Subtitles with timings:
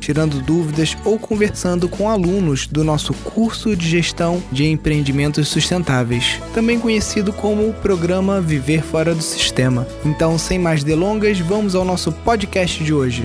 [0.00, 6.80] tirando dúvidas ou conversando com alunos do nosso curso de gestão de empreendimentos sustentáveis, também
[6.80, 9.86] conhecido como o programa Viver Fora do Sistema.
[10.04, 13.22] Então, sem mais delongas, vamos ao nosso podcast de hoje.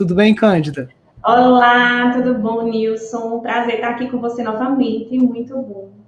[0.00, 0.88] Tudo bem, Cândida?
[1.22, 3.40] Olá, tudo bom, Nilson?
[3.40, 5.99] Prazer estar aqui com você novamente, muito bom.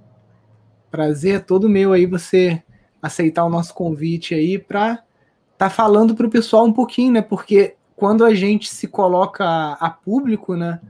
[0.93, 2.63] Prazer todo meu aí você
[3.01, 5.03] aceitar o nosso convite aí para
[5.57, 7.23] tá falando para o pessoal um pouquinho, né?
[7.23, 10.81] Porque quando a gente se coloca a público, né?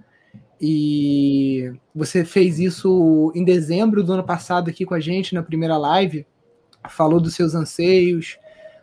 [0.61, 5.79] E você fez isso em dezembro do ano passado aqui com a gente na primeira
[5.79, 6.27] live,
[6.89, 8.39] falou dos seus anseios,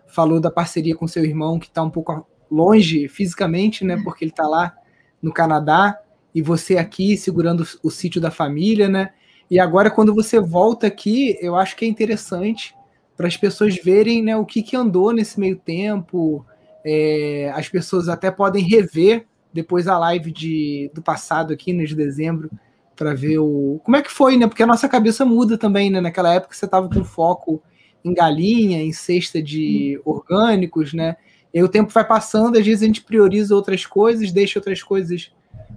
[0.07, 3.99] falou da parceria com seu irmão que está um pouco longe fisicamente, né?
[4.05, 4.73] Porque ele está lá
[5.21, 5.99] no Canadá
[6.33, 9.11] e você aqui segurando o sítio da família, né?
[9.49, 12.75] E agora, quando você volta aqui, eu acho que é interessante
[13.17, 16.45] para as pessoas verem né, o que, que andou nesse meio tempo.
[16.85, 21.95] É, as pessoas até podem rever depois a live de, do passado aqui, né, de
[21.95, 22.49] dezembro,
[22.95, 24.45] para ver o como é que foi, né?
[24.47, 25.99] Porque a nossa cabeça muda também, né?
[26.01, 27.61] Naquela época você estava com foco
[28.03, 31.15] em galinha, em cesta de orgânicos, né?
[31.53, 35.31] E o tempo vai passando, às vezes a gente prioriza outras coisas, deixa outras coisas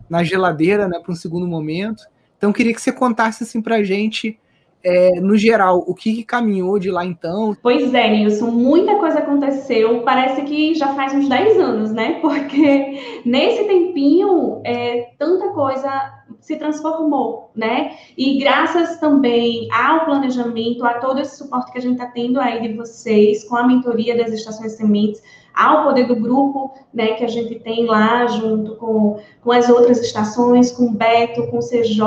[0.09, 2.05] na geladeira, né, para um segundo momento.
[2.43, 4.37] Então, queria que você contasse assim para a gente,
[4.83, 7.57] é, no geral, o que, que, caminhou de lá então.
[7.63, 10.03] Pois é, Nilson, muita coisa aconteceu.
[10.03, 12.19] Parece que já faz uns 10 anos, né?
[12.21, 15.89] Porque nesse tempinho, é, tanta coisa
[16.41, 17.93] se transformou, né?
[18.19, 22.61] E graças também ao planejamento, a todo esse suporte que a gente está tendo aí
[22.61, 25.23] de vocês, com a mentoria das estações sementes,
[25.55, 30.01] ao poder do grupo, né, que a gente tem lá junto com, com as outras
[30.01, 32.03] estações, com o Beto, com o CJ,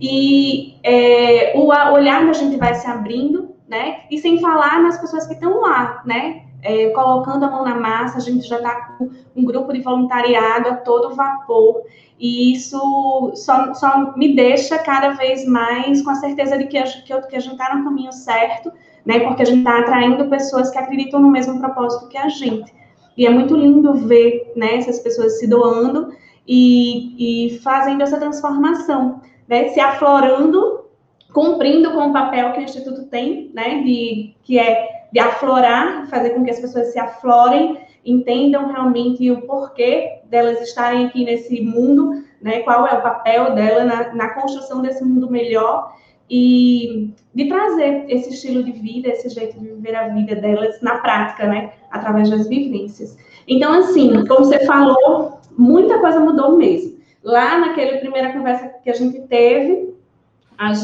[0.00, 4.98] e é, o olhar que a gente vai se abrindo, né, e sem falar nas
[4.98, 8.96] pessoas que estão lá, né, é, colocando a mão na massa, a gente já está
[8.98, 11.82] com um grupo de voluntariado a todo vapor,
[12.18, 16.84] e isso só, só me deixa cada vez mais com a certeza de que a,
[16.84, 18.70] que a gente está no caminho certo,
[19.04, 19.20] né?
[19.20, 22.72] Porque a gente está atraindo pessoas que acreditam no mesmo propósito que a gente.
[23.16, 26.12] E é muito lindo ver, né, essas pessoas se doando
[26.46, 29.68] e, e fazendo essa transformação, né?
[29.68, 30.86] Se aflorando,
[31.32, 33.82] cumprindo com o papel que o Instituto tem, né?
[33.82, 39.42] De, que é de aflorar, fazer com que as pessoas se aflorem, entendam realmente o
[39.42, 42.60] porquê delas estarem aqui nesse mundo, né?
[42.60, 45.94] Qual é o papel dela na, na construção desse mundo melhor
[46.30, 50.98] e de trazer esse estilo de vida, esse jeito de viver a vida delas na
[50.98, 53.16] prática, né, através das vivências.
[53.48, 56.98] Então, assim, como você falou, muita coisa mudou mesmo.
[57.24, 59.92] Lá naquela primeira conversa que a gente teve,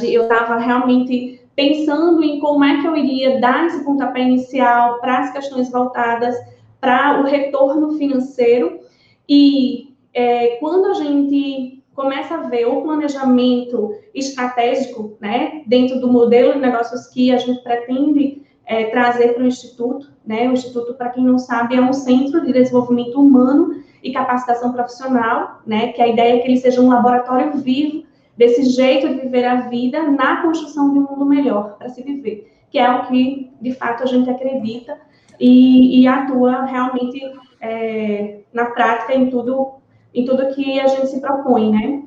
[0.02, 5.20] eu estava realmente pensando em como é que eu iria dar esse pontapé inicial para
[5.20, 6.34] as questões voltadas
[6.80, 8.80] para o retorno financeiro.
[9.28, 16.52] E é, quando a gente começa a ver o planejamento estratégico, né, dentro do modelo
[16.52, 21.08] de negócios que a gente pretende é, trazer para o Instituto, né, o Instituto, para
[21.08, 26.06] quem não sabe, é um centro de desenvolvimento humano e capacitação profissional, né, que a
[26.06, 28.04] ideia é que ele seja um laboratório vivo
[28.36, 32.52] desse jeito de viver a vida na construção de um mundo melhor para se viver,
[32.70, 34.98] que é o que, de fato, a gente acredita
[35.40, 37.20] e, e atua realmente
[37.58, 39.76] é, na prática em tudo
[40.16, 42.02] em tudo que a gente se propõe, né?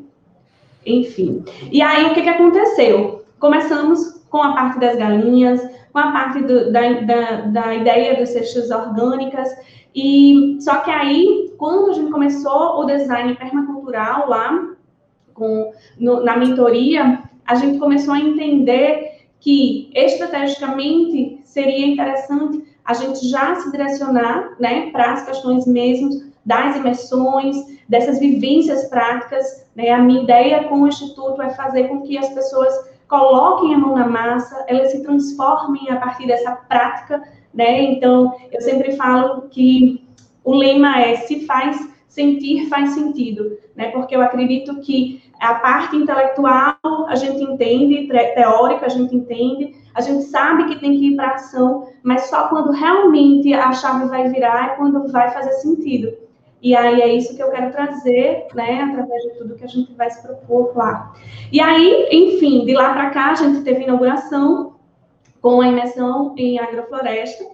[0.85, 1.45] Enfim.
[1.71, 3.23] E aí, o que, que aconteceu?
[3.39, 5.61] Começamos com a parte das galinhas,
[5.93, 9.49] com a parte do, da, da, da ideia dos cestas orgânicas,
[9.93, 14.69] e só que aí, quando a gente começou o design permacultural lá,
[15.33, 23.27] com, no, na mentoria, a gente começou a entender que estrategicamente seria interessante a gente
[23.27, 27.56] já se direcionar né, para as questões mesmo das imersões,
[27.88, 29.68] dessas vivências práticas.
[29.75, 29.92] Né?
[29.92, 32.74] A minha ideia com o Instituto é fazer com que as pessoas
[33.07, 37.22] coloquem a mão na massa, elas se transformem a partir dessa prática.
[37.54, 37.84] Né?
[37.84, 40.04] Então, eu sempre falo que
[40.44, 43.56] o lema é: se faz sentir, faz sentido.
[43.75, 43.92] Né?
[43.92, 46.75] Porque eu acredito que a parte intelectual
[47.07, 51.36] a gente entende, teórica a gente entende, a gente sabe que tem que ir para
[51.36, 56.28] ação, mas só quando realmente a chave vai virar é quando vai fazer sentido.
[56.61, 59.94] E aí é isso que eu quero trazer, né, através de tudo que a gente
[59.94, 61.13] vai se propor lá.
[61.51, 64.75] E aí, enfim, de lá para cá a gente teve inauguração
[65.41, 67.45] com a imersão em agrofloresta.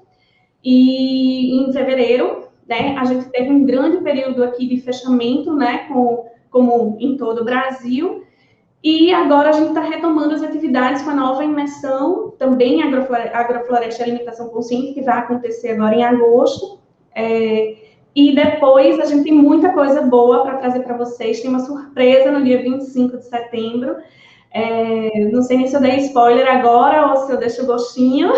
[0.63, 6.25] E em fevereiro, né, a gente teve um grande período aqui de fechamento, né, com,
[6.49, 8.23] como em todo o Brasil.
[8.83, 14.01] E agora a gente está retomando as atividades com a nova imersão, também agrofloresta, agrofloresta
[14.01, 16.79] e alimentação consciente, que vai acontecer agora em agosto.
[17.13, 17.84] É,
[18.15, 21.41] e depois a gente tem muita coisa boa para trazer para vocês.
[21.41, 23.97] Tem uma surpresa no dia 25 de setembro.
[24.51, 28.29] É, não sei nem se eu dei spoiler agora ou se eu deixo gostinho,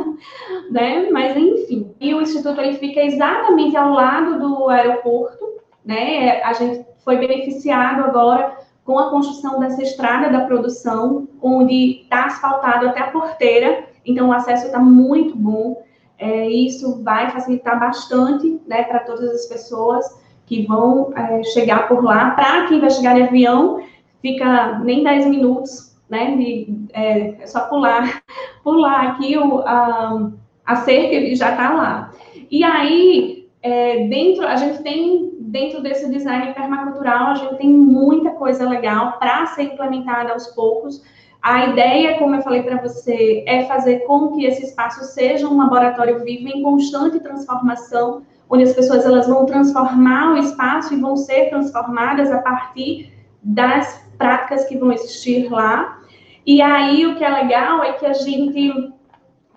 [0.70, 1.10] né?
[1.12, 1.94] Mas enfim.
[2.00, 5.46] E o Instituto ele fica exatamente ao lado do aeroporto,
[5.84, 6.40] né?
[6.42, 12.88] A gente foi beneficiado agora com a construção dessa estrada da produção, onde está asfaltado
[12.88, 15.82] até a porteira, então o acesso está muito bom.
[16.20, 20.04] É, isso vai facilitar bastante né, para todas as pessoas
[20.44, 22.32] que vão é, chegar por lá.
[22.32, 23.82] Para quem vai chegar de avião,
[24.20, 26.36] fica nem 10 minutos, né?
[26.36, 28.22] De, é, é só pular,
[28.62, 30.30] pular aqui o, a,
[30.66, 32.12] a cerca e já está lá.
[32.50, 38.30] E aí, é, dentro, a gente tem, dentro desse design permacultural, a gente tem muita
[38.32, 41.02] coisa legal para ser implementada aos poucos.
[41.42, 45.56] A ideia, como eu falei para você, é fazer com que esse espaço seja um
[45.56, 51.16] laboratório vivo em constante transformação, onde as pessoas elas vão transformar o espaço e vão
[51.16, 55.98] ser transformadas a partir das práticas que vão existir lá.
[56.44, 58.92] E aí o que é legal é que a gente,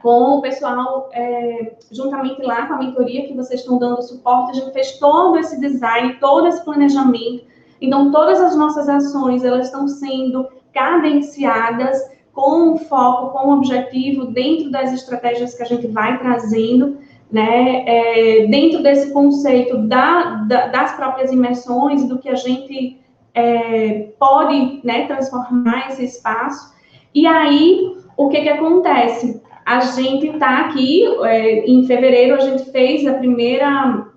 [0.01, 4.61] com o pessoal, é, juntamente lá com a mentoria que vocês estão dando suporte, a
[4.61, 7.45] gente fez todo esse design, todo esse planejamento.
[7.81, 11.97] Então todas as nossas ações elas estão sendo cadenciadas
[12.33, 16.97] com foco, com objetivo dentro das estratégias que a gente vai trazendo,
[17.31, 17.83] né?
[17.85, 22.99] É, dentro desse conceito da, da, das próprias imersões, do que a gente
[23.33, 26.73] é, pode né, transformar esse espaço.
[27.13, 29.41] E aí, o que, que acontece?
[29.65, 34.07] A gente está aqui, é, em fevereiro, a gente fez a primeira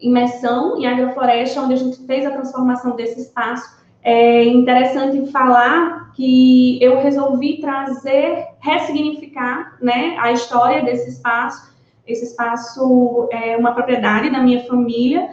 [0.00, 6.82] imersão em agrofloresta, onde a gente fez a transformação desse espaço é interessante falar que
[6.82, 11.74] eu resolvi trazer, ressignificar né, a história desse espaço.
[12.06, 15.30] Esse espaço é uma propriedade da minha família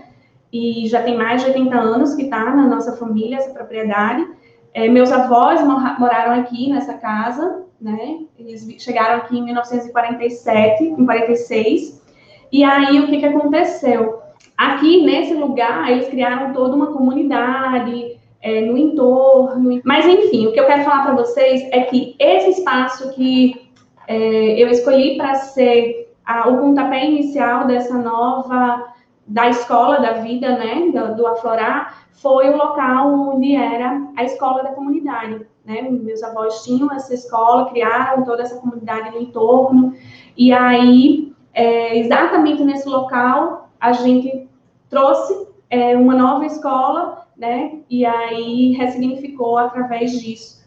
[0.52, 4.26] e já tem mais de 80 anos que está na nossa família essa propriedade.
[4.74, 8.20] É, meus avós moraram aqui nessa casa, né?
[8.38, 12.04] Eles chegaram aqui em 1947, em 46.
[12.52, 14.20] E aí o que, que aconteceu?
[14.58, 19.82] Aqui nesse lugar eles criaram toda uma comunidade, é, no entorno.
[19.84, 23.70] Mas, enfim, o que eu quero falar para vocês é que esse espaço que
[24.08, 28.94] é, eu escolhi para ser a, o pontapé inicial dessa nova,
[29.26, 34.64] da escola da vida, né, do, do Aflorar, foi o local onde era a escola
[34.64, 35.46] da comunidade.
[35.66, 35.82] Né?
[35.82, 39.94] Meus avós tinham essa escola, criaram toda essa comunidade no entorno,
[40.36, 44.48] e aí, é, exatamente nesse local, a gente
[44.90, 47.80] trouxe é, uma nova escola né?
[47.90, 50.66] E aí ressignificou através disso.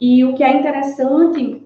[0.00, 1.64] E o que é interessante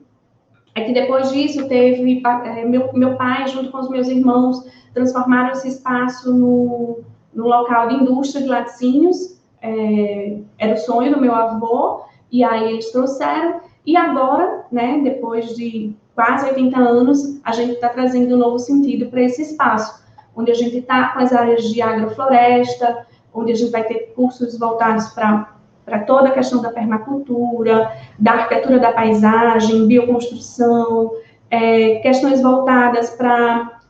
[0.75, 4.65] é que depois disso teve é, meu, meu pai junto com os meus irmãos
[4.95, 7.01] transformaram esse espaço no,
[7.35, 9.39] no local de indústria de laticínios.
[9.61, 15.01] É, era o sonho do meu avô e aí eles trouxeram e agora, né?
[15.03, 20.05] Depois de quase 80 anos, a gente está trazendo um novo sentido para esse espaço,
[20.37, 23.07] onde a gente está com as áreas de agrofloresta,
[23.39, 25.57] onde a gente vai ter cursos voltados para
[25.89, 31.13] para toda a questão da permacultura, da arquitetura da paisagem, bioconstrução,
[31.51, 33.81] é, questões voltadas para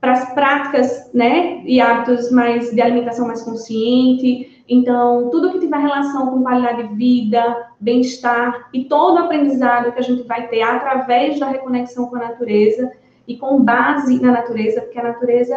[0.00, 4.62] as práticas né, e hábitos mais de alimentação mais consciente.
[4.68, 9.98] Então, tudo que tiver relação com qualidade de vida, bem-estar e todo o aprendizado que
[9.98, 12.92] a gente vai ter através da reconexão com a natureza
[13.26, 15.56] e com base na natureza, porque a natureza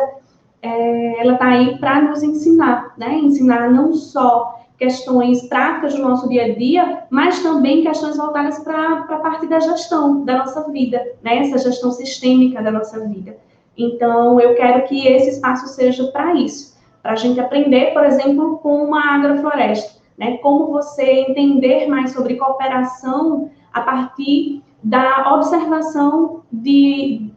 [0.61, 3.15] é, ela está aí para nos ensinar, né?
[3.19, 9.05] Ensinar não só questões práticas do nosso dia a dia, mas também questões voltadas para
[9.09, 11.39] a parte da gestão da nossa vida, né?
[11.39, 13.37] Essa gestão sistêmica da nossa vida.
[13.77, 18.57] Então, eu quero que esse espaço seja para isso, para a gente aprender, por exemplo,
[18.59, 20.37] com uma agrofloresta, né?
[20.37, 27.31] Como você entender mais sobre cooperação a partir da observação de,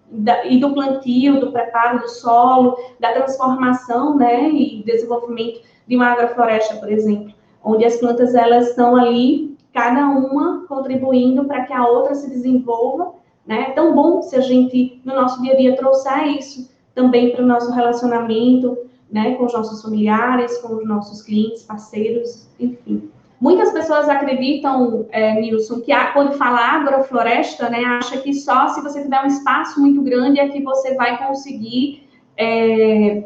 [0.45, 6.77] e do plantio, do preparo do solo, da transformação, né, e desenvolvimento de uma agrofloresta,
[6.77, 12.15] por exemplo, onde as plantas elas estão ali, cada uma contribuindo para que a outra
[12.15, 13.15] se desenvolva,
[13.47, 13.69] né?
[13.69, 17.43] É tão bom se a gente no nosso dia a dia trouxer isso também para
[17.43, 18.77] o nosso relacionamento,
[19.11, 23.11] né, com os nossos familiares, com os nossos clientes, parceiros, enfim.
[23.41, 28.81] Muitas pessoas acreditam, é, Nilson, que a, quando fala agrofloresta, né, acha que só se
[28.81, 33.25] você tiver um espaço muito grande é que você vai conseguir é,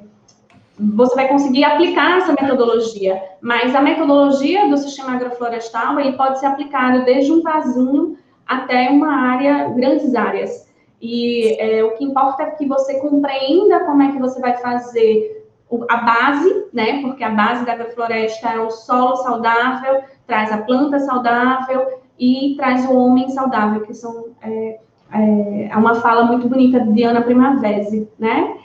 [0.78, 3.23] você vai conseguir aplicar essa metodologia.
[3.40, 8.16] Mas a metodologia do sistema agroflorestal ele pode ser aplicado desde um vasinho
[8.47, 10.69] até uma área, grandes áreas.
[11.00, 15.41] E é, o que importa é que você compreenda como é que você vai fazer
[15.88, 17.00] a base, né?
[17.00, 22.86] Porque a base da agrofloresta é o solo saudável, traz a planta saudável e traz
[22.86, 24.78] o homem saudável, que são é,
[25.12, 28.56] é, é uma fala muito bonita de Diana Primavesi, né?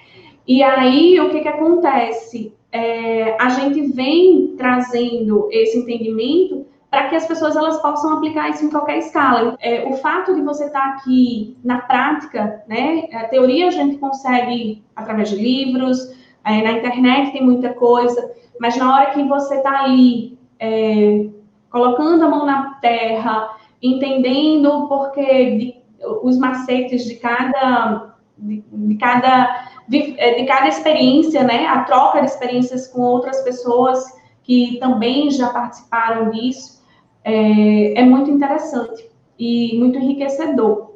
[0.48, 2.54] E aí o que que acontece?
[2.72, 8.66] É, a gente vem trazendo esse entendimento para que as pessoas elas possam aplicar isso
[8.66, 9.58] em qualquer escala.
[9.60, 13.08] É, o fato de você estar tá aqui na prática, né?
[13.14, 16.16] A teoria a gente consegue através de livros,
[16.48, 21.28] é, na internet tem muita coisa, mas na hora que você está ali é,
[21.70, 23.50] colocando a mão na terra,
[23.82, 25.76] entendendo o porquê de,
[26.24, 31.66] os macetes de cada de, de cada de, é, de, cada experiência, né?
[31.66, 34.06] A troca de experiências com outras pessoas
[34.44, 36.82] que também já participaram disso
[37.24, 40.87] é, é muito interessante e muito enriquecedor.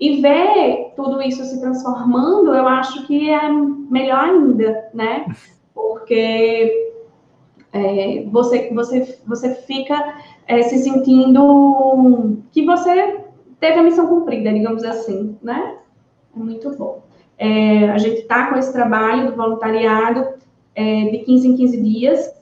[0.00, 5.26] E ver tudo isso se transformando, eu acho que é melhor ainda, né?
[5.74, 6.92] Porque
[7.72, 13.24] é, você, você, você fica é, se sentindo que você
[13.58, 15.78] teve a missão cumprida, digamos assim, né?
[16.34, 17.02] É muito bom.
[17.36, 20.26] É, a gente está com esse trabalho do voluntariado
[20.74, 22.38] é, de 15 em 15 dias.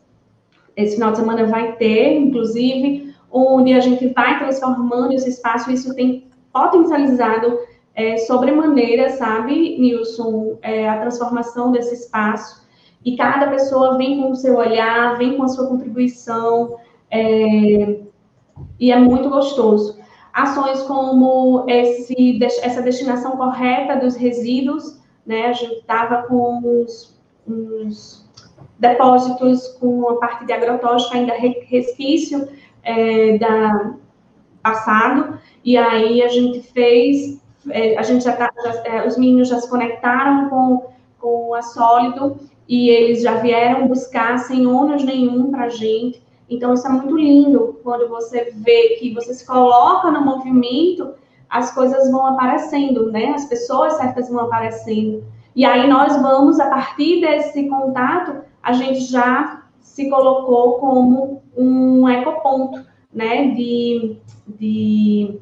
[0.76, 5.70] Esse final de semana vai ter, inclusive, onde a gente vai transformando esse espaço.
[5.70, 6.26] Isso tem
[6.64, 7.58] potencializado
[7.94, 12.66] é, sobremaneira, sabe, Nilson, é, a transformação desse espaço.
[13.04, 16.76] E cada pessoa vem com o seu olhar, vem com a sua contribuição,
[17.10, 17.98] é,
[18.78, 19.98] e é muito gostoso.
[20.32, 25.46] Ações como esse, essa destinação correta dos resíduos, né?
[25.46, 26.60] A gente estava com
[27.46, 28.26] uns,
[28.78, 32.48] depósitos com a parte de agrotóxico ainda resquício
[32.82, 33.94] é, da
[34.66, 39.48] passado, e aí a gente fez, é, a gente já, tá, já é, os meninos
[39.48, 40.86] já se conectaram com,
[41.18, 46.20] com a Sólido e eles já vieram buscar sem ônus nenhum para a gente.
[46.48, 51.14] Então, isso é muito lindo quando você vê que você se coloca no movimento,
[51.48, 53.34] as coisas vão aparecendo, né?
[53.34, 55.24] As pessoas certas vão aparecendo.
[55.54, 62.08] E aí nós vamos, a partir desse contato, a gente já se colocou como um
[62.08, 62.84] ecoponto,
[63.16, 63.48] né?
[63.52, 65.40] De, de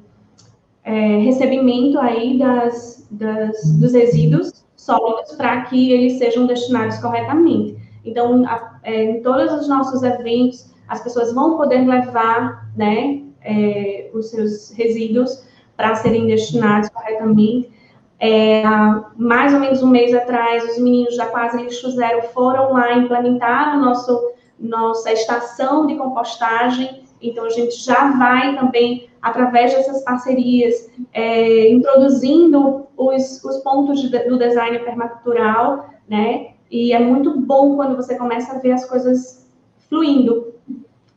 [0.84, 7.76] é, recebimento aí das, das, dos resíduos sólidos para que eles sejam destinados corretamente.
[8.04, 14.10] Então, a, é, em todos os nossos eventos, as pessoas vão poder levar né, é,
[14.14, 15.44] os seus resíduos
[15.76, 17.72] para serem destinados corretamente.
[18.20, 18.62] É,
[19.16, 23.78] mais ou menos um mês atrás, os meninos da Quase Lixo Zero foram lá implementar
[23.80, 27.03] nosso, nossa estação de compostagem.
[27.28, 34.18] Então, a gente já vai também através dessas parcerias, é, introduzindo os, os pontos de,
[34.28, 36.50] do design permacultural, né?
[36.70, 39.50] E é muito bom quando você começa a ver as coisas
[39.88, 40.52] fluindo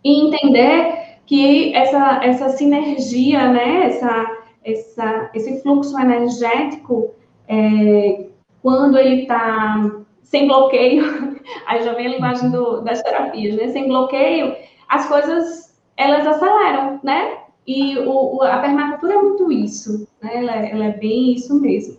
[0.03, 3.87] e entender que essa, essa sinergia, né?
[3.87, 7.13] Essa, essa, esse fluxo energético,
[7.45, 8.27] é,
[8.61, 9.91] quando ele está
[10.23, 11.37] sem bloqueio,
[11.67, 13.67] aí já vem a linguagem do, das terapias, né?
[13.67, 14.55] Sem bloqueio,
[14.87, 17.39] as coisas elas aceleram, né?
[17.65, 20.37] E o, a permacultura é muito isso, né?
[20.37, 21.97] Ela, ela é bem isso mesmo.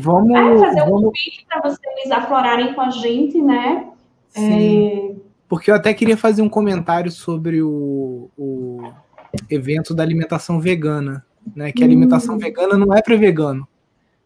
[0.00, 3.88] Vamos Aí fazer um convite para vocês aflorarem com a gente, né?
[4.30, 5.12] Sim.
[5.12, 5.30] É...
[5.48, 8.92] Porque eu até queria fazer um comentário sobre o, o
[9.48, 11.24] evento da alimentação vegana,
[11.54, 11.72] né?
[11.72, 12.38] Que a alimentação hum.
[12.38, 13.66] vegana não é para vegano.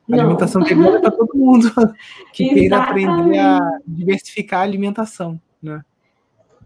[0.09, 0.21] A não.
[0.21, 1.71] alimentação vegana é para todo mundo
[2.33, 5.83] que queira aprender a diversificar a alimentação, né?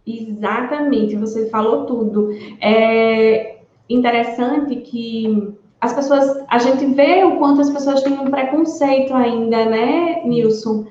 [0.09, 2.31] Exatamente, você falou tudo.
[2.61, 9.15] É, interessante que as pessoas, a gente vê o quanto as pessoas têm um preconceito
[9.15, 10.87] ainda, né, Nilson,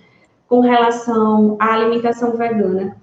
[0.48, 2.96] com relação à alimentação vegana,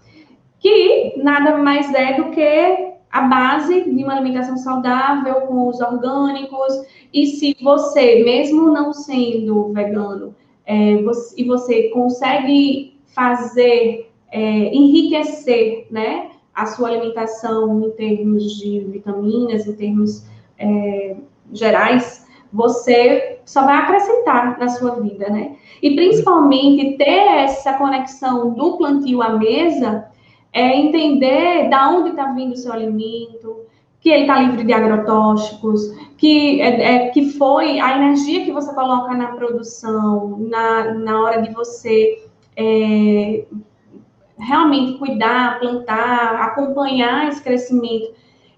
[0.61, 6.73] que nada mais é do que a base de uma alimentação saudável com os orgânicos.
[7.13, 10.35] E se você, mesmo não sendo vegano,
[10.67, 18.81] é, você, e você consegue fazer, é, enriquecer, né, a sua alimentação em termos de
[18.81, 20.27] vitaminas, em termos
[20.59, 21.17] é,
[21.53, 25.57] gerais, você só vai acrescentar na sua vida, né?
[25.81, 30.07] E principalmente ter essa conexão do plantio à mesa
[30.53, 33.61] é entender da onde está vindo o seu alimento,
[34.01, 35.81] que ele está livre de agrotóxicos,
[36.19, 41.43] que, é, é, que foi a energia que você coloca na produção, na, na hora
[41.43, 42.25] de você
[42.57, 43.45] é,
[44.39, 48.13] realmente cuidar, plantar, acompanhar esse crescimento,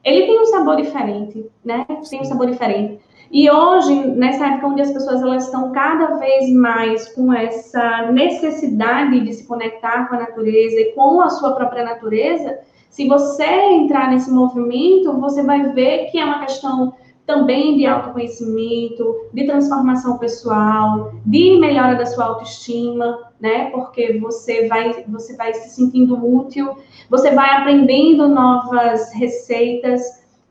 [0.05, 1.85] ele tem um sabor diferente, né?
[2.09, 3.01] Tem um sabor diferente.
[3.31, 9.21] E hoje, nessa época onde as pessoas elas estão cada vez mais com essa necessidade
[9.21, 14.11] de se conectar com a natureza e com a sua própria natureza, se você entrar
[14.11, 16.95] nesse movimento, você vai ver que é uma questão
[17.27, 23.71] também de autoconhecimento, de transformação pessoal, de melhora da sua autoestima, né?
[23.71, 26.77] Porque você vai, você vai se sentindo útil,
[27.11, 30.03] você vai aprendendo novas receitas,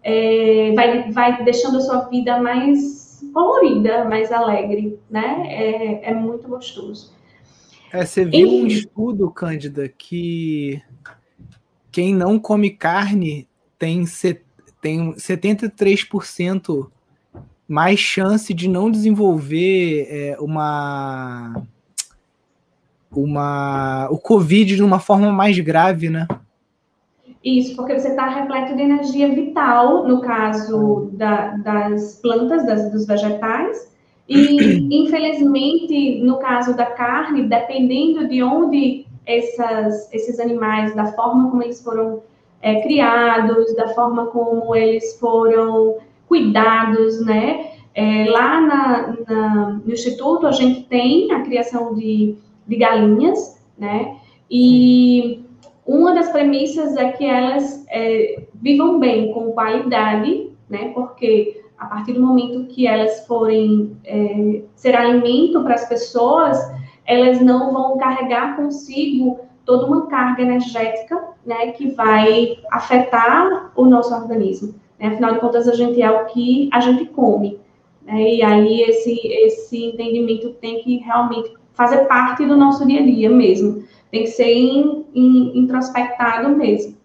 [0.03, 5.46] é, vai, vai deixando a sua vida mais colorida, mais alegre, né?
[5.48, 7.15] É, é muito gostoso.
[7.91, 8.63] É, você viu e...
[8.63, 10.82] um estudo, Cândida, que
[11.89, 13.48] quem não come carne
[13.79, 14.05] tem,
[14.85, 16.87] tem 73%
[17.67, 21.63] mais chance de não desenvolver é, uma
[23.11, 26.27] uma o Covid de uma forma mais grave, né?
[27.43, 33.07] Isso, porque você está repleto de energia vital, no caso da, das plantas, das, dos
[33.07, 33.91] vegetais,
[34.29, 41.63] e infelizmente, no caso da carne, dependendo de onde essas, esses animais, da forma como
[41.63, 42.21] eles foram
[42.62, 45.97] é, criados, da forma como eles foram
[46.27, 47.71] cuidados, né?
[47.93, 52.35] É, lá na, na, no Instituto, a gente tem a criação de,
[52.67, 54.17] de galinhas, né?
[54.50, 55.45] E
[55.85, 60.91] uma das premissas é que elas é, vivam bem, com qualidade, né?
[60.93, 66.57] Porque a partir do momento que elas forem é, ser alimento para as pessoas,
[67.05, 74.13] elas não vão carregar consigo toda uma carga energética, né, que vai afetar o nosso
[74.13, 74.75] organismo.
[75.00, 75.07] Né?
[75.07, 77.59] Afinal de contas, a gente é o que a gente come.
[78.03, 78.35] Né?
[78.35, 83.29] E aí esse, esse entendimento tem que realmente fazer parte do nosso dia a dia
[83.29, 83.83] mesmo.
[84.11, 86.96] Tem que ser in, in, introspectado mesmo.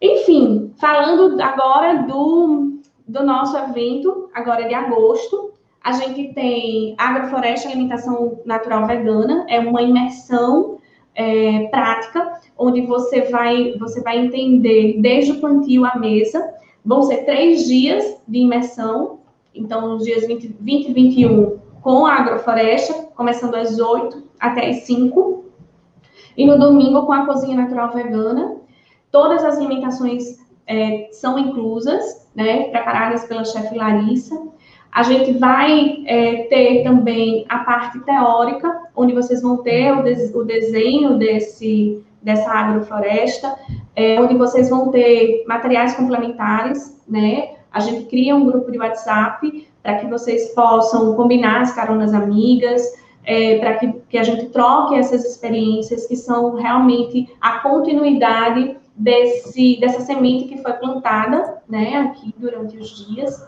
[0.00, 5.50] Enfim, falando agora do, do nosso evento, agora de agosto,
[5.82, 10.78] a gente tem Agrofloresta Alimentação Natural Vegana, é uma imersão
[11.14, 16.54] é, prática, onde você vai, você vai entender desde o plantio à mesa.
[16.84, 19.20] Vão ser três dias de imersão,
[19.54, 24.82] então, os dias 20, 20 e 21 com a agrofloresta, começando às 8 até às
[24.82, 25.44] 5.
[26.36, 28.56] E no domingo com a cozinha natural vegana.
[29.10, 34.40] Todas as alimentações é, são inclusas, né, preparadas pela chefe Larissa.
[34.92, 40.34] A gente vai é, ter também a parte teórica, onde vocês vão ter o, des
[40.34, 43.56] o desenho desse, dessa agrofloresta,
[43.96, 47.54] é, onde vocês vão ter materiais complementares, né?
[47.72, 52.82] A gente cria um grupo de WhatsApp para que vocês possam combinar as caronas amigas,
[53.24, 59.78] é, para que, que a gente troque essas experiências que são realmente a continuidade desse,
[59.80, 63.42] dessa semente que foi plantada, né, aqui durante os dias.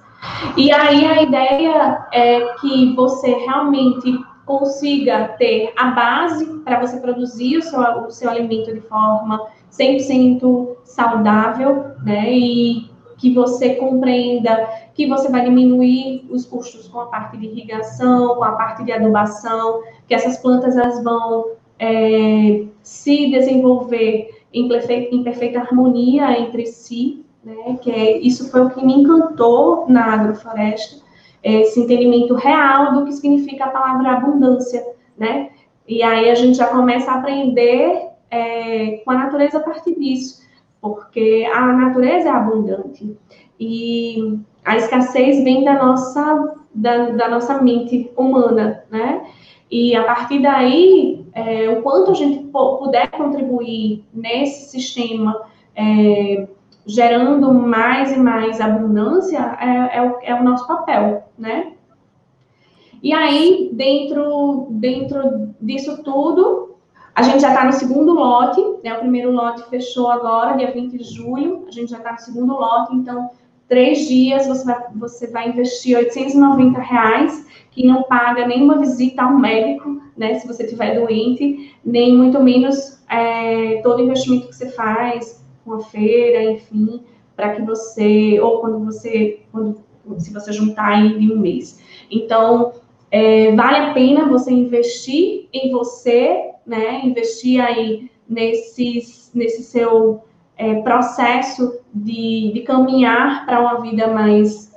[0.56, 7.58] E aí a ideia é que você realmente consiga ter a base para você produzir
[7.58, 12.32] o seu, o seu alimento de forma 100% saudável, né?
[12.32, 18.34] E que você compreenda que você vai diminuir os custos com a parte de irrigação,
[18.34, 25.14] com a parte de adubação, que essas plantas elas vão é, se desenvolver em perfeita,
[25.14, 27.78] em perfeita harmonia entre si, né?
[27.80, 31.01] Que é, isso foi o que me encantou na agrofloresta,
[31.42, 34.84] esse entendimento real do que significa a palavra abundância,
[35.16, 35.50] né?
[35.86, 40.42] E aí a gente já começa a aprender é, com a natureza a partir disso,
[40.80, 43.16] porque a natureza é abundante
[43.58, 49.26] e a escassez vem da nossa da, da nossa mente humana, né?
[49.70, 55.42] E a partir daí, é, o quanto a gente puder contribuir nesse sistema
[55.74, 56.46] é,
[56.86, 61.72] gerando mais e mais abundância é, é, o, é o nosso papel, né?
[63.02, 66.76] E aí, dentro, dentro disso tudo,
[67.14, 68.94] a gente já está no segundo lote, né?
[68.94, 72.52] O primeiro lote fechou agora, dia 20 de julho, a gente já está no segundo
[72.52, 73.30] lote, então,
[73.68, 79.36] três dias você vai, você vai investir 890 reais, que não paga nenhuma visita ao
[79.36, 80.34] médico, né?
[80.34, 86.42] Se você estiver doente, nem muito menos é, todo investimento que você faz, uma feira,
[86.52, 87.02] enfim,
[87.36, 89.82] para que você, ou quando você, quando
[90.18, 91.80] se você juntar em um mês.
[92.10, 92.72] Então,
[93.10, 97.04] é, vale a pena você investir em você, né?
[97.04, 100.24] Investir aí nesses, nesse seu
[100.56, 104.72] é, processo de, de caminhar para uma vida mais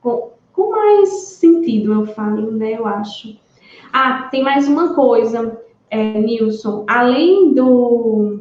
[0.00, 2.78] com, com, mais sentido, eu falo, né?
[2.78, 3.36] Eu acho.
[3.92, 6.84] Ah, tem mais uma coisa, é, Nilson.
[6.88, 8.40] Além do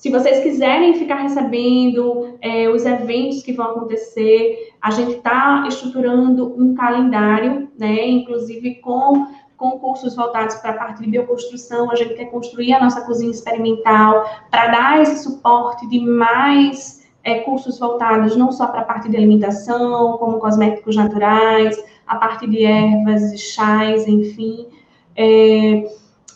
[0.00, 6.54] se vocês quiserem ficar recebendo é, os eventos que vão acontecer, a gente está estruturando
[6.58, 8.08] um calendário, né?
[8.08, 9.26] Inclusive com
[9.58, 13.30] com cursos voltados para a parte de bioconstrução, a gente quer construir a nossa cozinha
[13.30, 19.10] experimental para dar esse suporte de mais é, cursos voltados não só para a parte
[19.10, 24.66] de alimentação, como cosméticos naturais, a parte de ervas e chás, enfim.
[25.14, 25.84] É,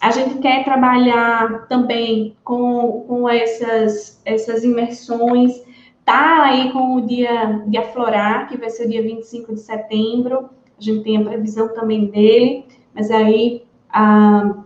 [0.04, 5.64] a gente quer trabalhar também com, com essas, essas imersões.
[6.04, 10.50] Tá aí com o dia de aflorar, que vai ser o dia 25 de setembro.
[10.78, 14.56] A gente tem a previsão também dele, mas aí ah,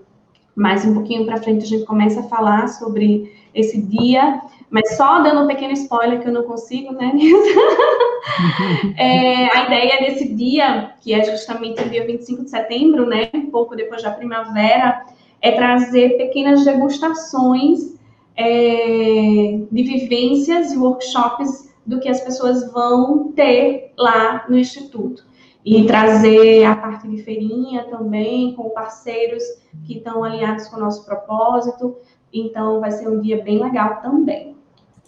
[0.57, 4.41] mais um pouquinho para frente a gente começa a falar sobre esse dia.
[4.69, 7.13] Mas só dando um pequeno spoiler que eu não consigo, né,
[8.99, 13.47] é, a ideia desse dia, que é justamente o dia 25 de setembro, né, um
[13.47, 15.07] pouco depois da primavera,
[15.41, 17.97] é trazer pequenas degustações
[18.37, 25.27] é, de vivências e workshops do que as pessoas vão ter lá no Instituto.
[25.65, 29.43] E trazer a parte de feirinha também, com parceiros
[29.87, 31.97] que estão alinhados com o nosso propósito.
[32.33, 34.57] Então, vai ser um dia bem legal também.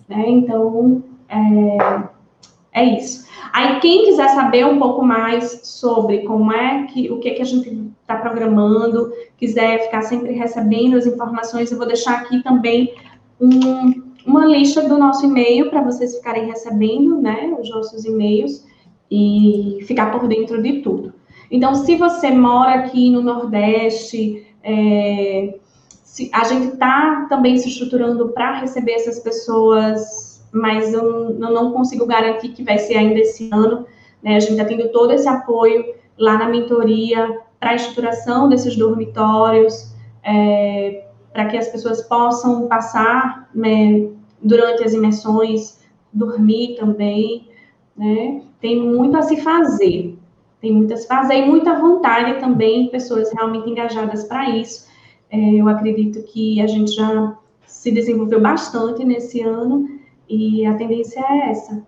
[0.06, 0.28] Né?
[0.28, 3.26] Então, é, é isso.
[3.52, 7.42] Aí, quem quiser saber um pouco mais sobre como é que, o que, é que
[7.42, 7.70] a gente
[8.12, 12.94] está programando, quiser ficar sempre recebendo as informações, eu vou deixar aqui também
[13.40, 18.66] um, uma lista do nosso e-mail para vocês ficarem recebendo, né, os nossos e-mails
[19.10, 21.12] e ficar por dentro de tudo.
[21.50, 25.58] Então, se você mora aqui no Nordeste, é,
[26.04, 31.72] se, a gente está também se estruturando para receber essas pessoas mas eu, eu não
[31.72, 33.86] consigo garantir que vai ser ainda esse ano.
[34.22, 34.36] Né?
[34.36, 39.94] A gente está tendo todo esse apoio lá na mentoria para a estruturação desses dormitórios,
[40.24, 44.08] é, para que as pessoas possam passar né,
[44.42, 45.78] durante as imersões,
[46.12, 47.48] dormir também.
[47.96, 48.42] Né?
[48.60, 50.18] Tem muito a se fazer,
[50.60, 54.88] tem muito a se fazer e muita vontade também, pessoas realmente engajadas para isso.
[55.30, 59.86] É, eu acredito que a gente já se desenvolveu bastante nesse ano
[60.28, 61.86] e a tendência é essa.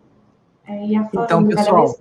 [0.67, 1.93] É então, pessoal,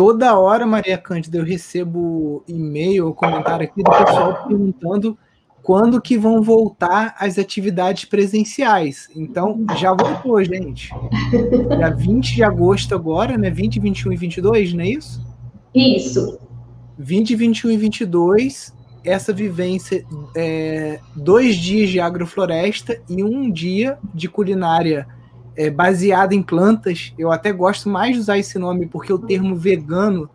[0.00, 5.18] toda hora, Maria Cândida, eu recebo e-mail ou comentário aqui do pessoal perguntando
[5.62, 9.10] quando que vão voltar as atividades presenciais.
[9.14, 10.88] Então, já voltou, gente.
[11.76, 13.50] Dia 20 de agosto agora, né?
[13.50, 15.22] 20, 21 e 22, não é isso?
[15.74, 16.38] Isso.
[16.98, 20.02] 20, 21 e 22, essa vivência,
[20.34, 25.06] é, dois dias de agrofloresta e um dia de culinária
[25.56, 27.12] é, baseada em plantas.
[27.18, 30.28] Eu até gosto mais de usar esse nome porque o termo vegano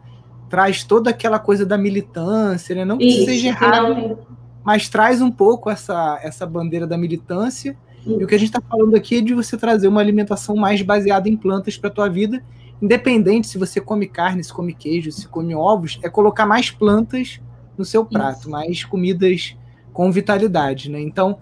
[0.49, 2.85] traz toda aquela coisa da militância, né?
[2.85, 4.19] Não que Isso, seja errado,
[4.63, 7.77] mas traz um pouco essa, essa bandeira da militância.
[8.01, 8.19] Isso.
[8.19, 10.81] E o que a gente está falando aqui é de você trazer uma alimentação mais
[10.81, 12.43] baseada em plantas para a tua vida,
[12.81, 17.39] independente se você come carne, se come queijo, se come ovos, é colocar mais plantas
[17.77, 18.49] no seu prato, Isso.
[18.49, 19.57] mais comidas
[19.91, 20.99] com vitalidade, né?
[20.99, 21.39] Então,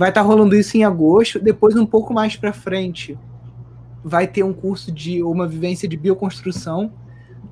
[0.00, 1.38] Vai estar tá rolando isso em agosto.
[1.38, 3.18] Depois, um pouco mais para frente,
[4.02, 6.90] vai ter um curso de uma vivência de bioconstrução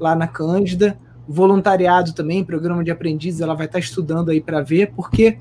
[0.00, 0.98] lá na Cândida.
[1.28, 5.36] Voluntariado também, programa de aprendizes, ela vai estar tá estudando aí para ver, porque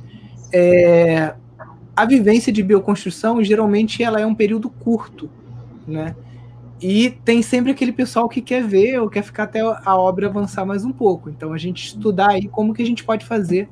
[0.52, 1.34] é,
[1.96, 5.30] a vivência de bioconstrução geralmente ela é um período curto,
[5.88, 6.14] né?
[6.82, 10.66] E tem sempre aquele pessoal que quer ver ou quer ficar até a obra avançar
[10.66, 11.30] mais um pouco.
[11.30, 13.70] Então a gente estudar aí como que a gente pode fazer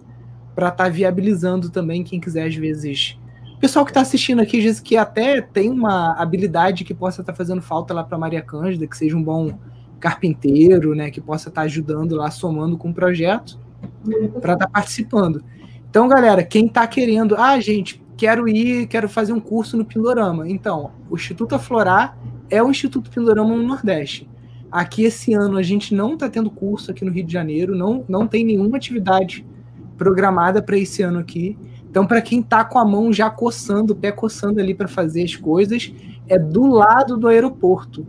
[0.56, 3.20] para estar tá viabilizando também quem quiser às vezes
[3.66, 7.36] pessoal que está assistindo aqui diz que até tem uma habilidade que possa estar tá
[7.36, 9.58] fazendo falta lá para Maria Cândida, que seja um bom
[10.00, 13.60] carpinteiro, né, que possa estar tá ajudando lá, somando com o projeto,
[14.40, 15.44] para estar tá participando.
[15.90, 20.48] Então, galera, quem está querendo, ah, gente, quero ir, quero fazer um curso no Pindorama.
[20.48, 22.16] Então, o Instituto Aflorar
[22.52, 24.30] é o Instituto Pindorama no Nordeste.
[24.72, 28.06] Aqui esse ano a gente não está tendo curso aqui no Rio de Janeiro, não,
[28.08, 29.44] não tem nenhuma atividade
[29.98, 31.58] programada para esse ano aqui.
[31.96, 35.24] Então, para quem está com a mão já coçando, o pé coçando ali para fazer
[35.24, 35.94] as coisas,
[36.28, 38.06] é do lado do aeroporto.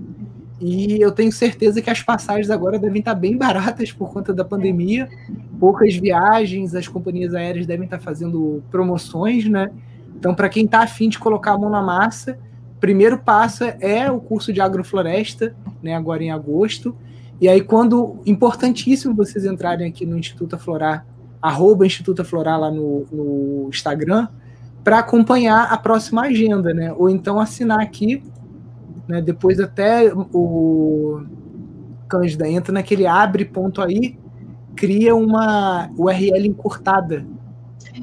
[0.61, 4.35] E eu tenho certeza que as passagens agora devem estar tá bem baratas por conta
[4.35, 5.09] da pandemia.
[5.61, 9.71] Poucas viagens, as companhias aéreas devem estar tá fazendo promoções, né?
[10.19, 12.37] Então, para quem está afim de colocar a mão na massa,
[12.81, 16.97] primeiro passo é o curso de agrofloresta, né, agora em agosto.
[17.41, 18.19] E aí, quando.
[18.27, 21.07] Importantíssimo vocês entrarem aqui no Instituto Aflorar,
[21.47, 24.29] arroba Instituto Aflorar lá no, no Instagram,
[24.83, 26.93] para acompanhar a próxima agenda, né?
[26.97, 28.23] Ou então assinar aqui,
[29.09, 29.21] né?
[29.21, 31.23] Depois até o
[32.09, 34.19] Cândida entra naquele abre.aí,
[34.75, 37.27] cria uma URL encurtada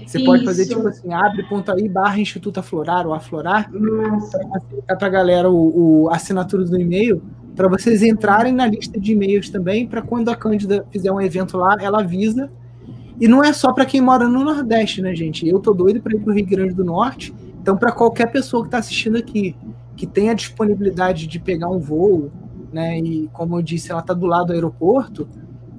[0.06, 0.25] você Isso.
[0.25, 5.49] pode fazer tipo assim, abre.ai barra Instituto Aflorar ou Aflorar, para facilitar para a galera
[5.49, 7.21] o, o assinatura do e-mail,
[7.56, 11.58] para vocês entrarem na lista de e-mails também, para quando a Cândida fizer um evento
[11.58, 12.49] lá, ela avisa.
[13.23, 15.47] E não é só para quem mora no Nordeste, né, gente?
[15.47, 18.63] Eu tô doido para ir para o Rio Grande do Norte, então para qualquer pessoa
[18.63, 19.55] que está assistindo aqui,
[19.95, 22.29] que tem a disponibilidade de pegar um voo,
[22.73, 25.25] né, e como eu disse, ela está do lado do aeroporto,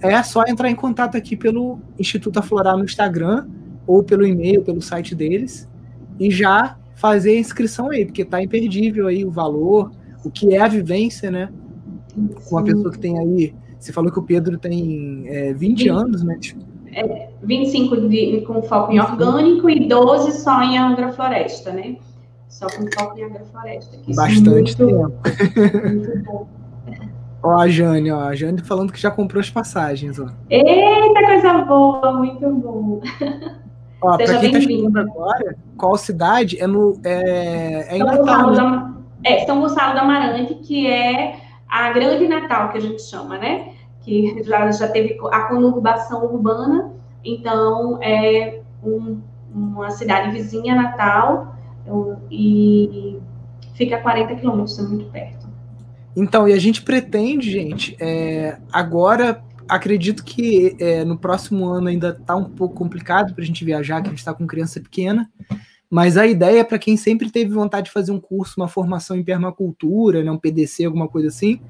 [0.00, 3.46] é só entrar em contato aqui pelo Instituto Aflorar no Instagram,
[3.86, 5.68] ou pelo e-mail, pelo site deles,
[6.18, 9.92] e já fazer a inscrição aí, porque tá imperdível aí o valor,
[10.24, 11.50] o que é a vivência, né?
[12.14, 13.54] Com uma pessoa que tem aí.
[13.78, 16.38] Você falou que o Pedro tem é, 20, 20 anos, né?
[16.94, 21.96] É, 25 de, com foco em orgânico e 12 só em agrofloresta, né?
[22.48, 23.98] Só com foco em agrofloresta.
[24.14, 25.12] Bastante muito, tempo.
[25.86, 26.46] Muito bom.
[27.44, 30.28] Ó, a Jane, ó, a Jane falando que já comprou as passagens, ó.
[30.48, 33.02] Eita, coisa boa, muito bom.
[34.00, 36.58] Ó, Seja quem tá chegando agora, qual cidade?
[36.58, 38.50] É, no, é, é em Natal.
[38.50, 38.56] Né?
[38.56, 41.36] Da, é, São Gonçalo do Amarante, que é
[41.68, 43.73] a grande Natal, que a gente chama, né?
[44.04, 46.92] Que já, já teve a conurbação urbana,
[47.24, 49.20] então é um,
[49.54, 51.54] uma cidade vizinha Natal
[52.30, 53.18] e
[53.74, 55.46] fica a 40 quilômetros, é muito perto.
[56.16, 62.16] Então, e a gente pretende, gente, é, agora acredito que é, no próximo ano ainda
[62.18, 65.28] está um pouco complicado para a gente viajar, que a gente está com criança pequena.
[65.90, 69.16] Mas a ideia é para quem sempre teve vontade de fazer um curso, uma formação
[69.16, 71.60] em permacultura, né, um PDC, alguma coisa assim.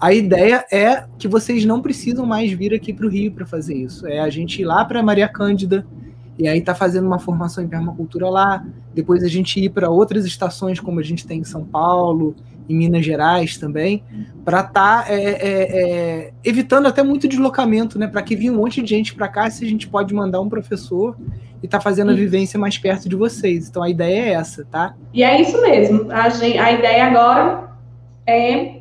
[0.00, 3.74] A ideia é que vocês não precisam mais vir aqui para o Rio para fazer
[3.74, 4.06] isso.
[4.06, 5.86] É a gente ir lá para Maria Cândida
[6.38, 8.64] e aí tá fazendo uma formação em permacultura lá.
[8.94, 12.34] Depois a gente ir para outras estações, como a gente tem em São Paulo,
[12.66, 14.02] em Minas Gerais também,
[14.42, 18.06] para estar tá, é, é, é, evitando até muito deslocamento, né?
[18.06, 20.48] Para que venha um monte de gente para cá, se a gente pode mandar um
[20.48, 21.14] professor
[21.62, 23.68] e tá fazendo a vivência mais perto de vocês.
[23.68, 24.94] Então a ideia é essa, tá?
[25.12, 26.10] E é isso mesmo.
[26.10, 27.70] A, gente, a ideia agora
[28.26, 28.79] é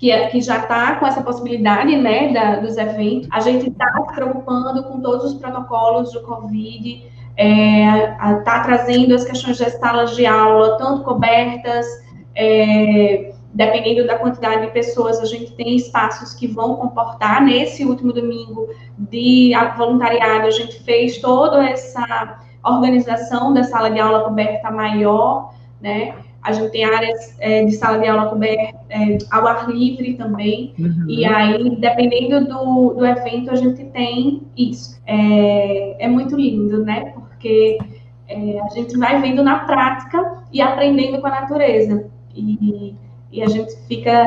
[0.00, 3.28] que, é, que já está com essa possibilidade, né, da, dos eventos.
[3.30, 7.04] A gente está se preocupando com todos os protocolos do Covid,
[7.36, 11.86] está é, tá trazendo as questões das salas de aula, tanto cobertas,
[12.34, 17.42] é, dependendo da quantidade de pessoas, a gente tem espaços que vão comportar.
[17.42, 24.24] Nesse último domingo de voluntariado, a gente fez toda essa organização da sala de aula
[24.24, 26.14] coberta maior, né?
[26.42, 30.74] A gente tem áreas é, de sala de aula coberta é, ao ar livre também.
[30.78, 31.04] Uhum.
[31.08, 35.00] E aí, dependendo do, do evento, a gente tem isso.
[35.06, 37.12] É, é muito lindo, né?
[37.14, 37.78] Porque
[38.26, 42.94] é, a gente vai vendo na prática e aprendendo com a natureza e,
[43.32, 44.26] e a gente fica,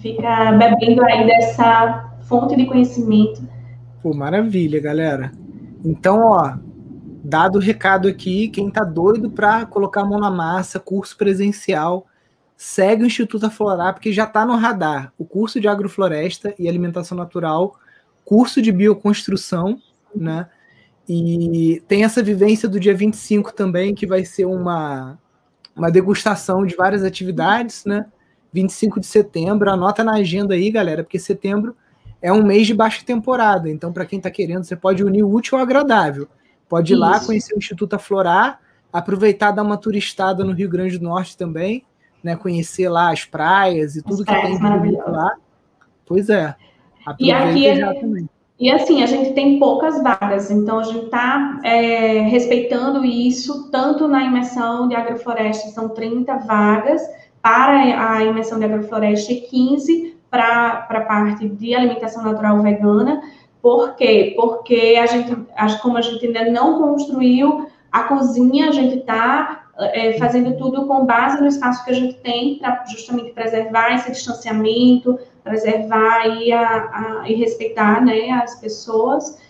[0.00, 3.42] fica bebendo aí dessa fonte de conhecimento.
[4.02, 5.32] Pô, maravilha, galera.
[5.84, 6.54] Então, ó,
[7.24, 12.06] dado o recado aqui, quem tá doido para colocar a mão na massa, curso presencial,
[12.54, 17.16] segue o Instituto Aflorar, porque já está no radar o curso de agrofloresta e alimentação
[17.16, 17.76] natural,
[18.26, 19.80] curso de bioconstrução,
[20.14, 20.46] né?
[21.08, 25.18] E tem essa vivência do dia 25 também, que vai ser uma,
[25.74, 28.06] uma degustação de várias atividades, né?
[28.52, 31.74] 25 de setembro, anota na agenda aí, galera, porque setembro
[32.22, 33.68] é um mês de baixa temporada.
[33.68, 36.28] Então, para quem está querendo, você pode unir o útil ao agradável.
[36.68, 37.00] Pode ir Isso.
[37.00, 38.60] lá conhecer o Instituto Aflorar,
[38.92, 41.84] aproveitar dar uma turistada no Rio Grande do Norte também,
[42.22, 42.36] né?
[42.36, 45.34] Conhecer lá as praias e tudo as que tem lá.
[46.06, 46.54] Pois é.
[47.18, 47.64] E aqui.
[48.58, 54.06] E assim, a gente tem poucas vagas, então a gente está é, respeitando isso, tanto
[54.06, 57.02] na imersão de agrofloresta, são 30 vagas
[57.42, 63.20] para a imersão de agrofloresta e 15 para a parte de alimentação natural vegana.
[63.64, 64.34] Por quê?
[64.36, 65.34] Porque a gente,
[65.80, 71.06] como a gente ainda não construiu a cozinha, a gente está é, fazendo tudo com
[71.06, 77.22] base no espaço que a gente tem para justamente preservar esse distanciamento, preservar e, a,
[77.22, 79.40] a, e respeitar né, as pessoas.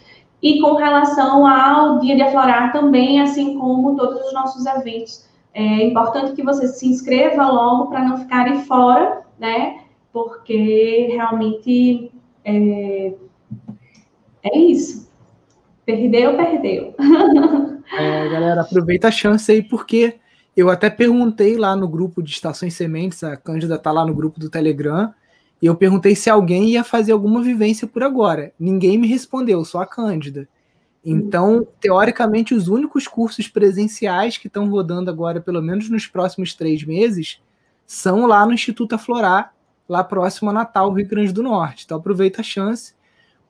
[0.41, 5.29] E com relação ao Dia de Aflorar também, assim como todos os nossos eventos.
[5.53, 9.81] É importante que você se inscreva logo para não ficarem fora, né?
[10.13, 12.13] Porque realmente
[12.45, 13.15] é,
[14.45, 15.11] é isso.
[15.85, 16.95] Perdeu, perdeu.
[17.97, 20.19] É, galera, aproveita a chance aí, porque
[20.57, 24.39] Eu até perguntei lá no grupo de Estações Sementes, a Cândida está lá no grupo
[24.39, 25.13] do Telegram,
[25.61, 28.53] e eu perguntei se alguém ia fazer alguma vivência por agora.
[28.59, 30.49] Ninguém me respondeu, só a Cândida.
[31.05, 36.85] Então, teoricamente, os únicos cursos presenciais que estão rodando agora, pelo menos nos próximos três
[36.85, 37.41] meses,
[37.87, 39.53] são lá no Instituto Aflorar,
[39.89, 41.85] lá próximo a Natal, Rio Grande do Norte.
[41.85, 42.95] Então, aproveita a chance,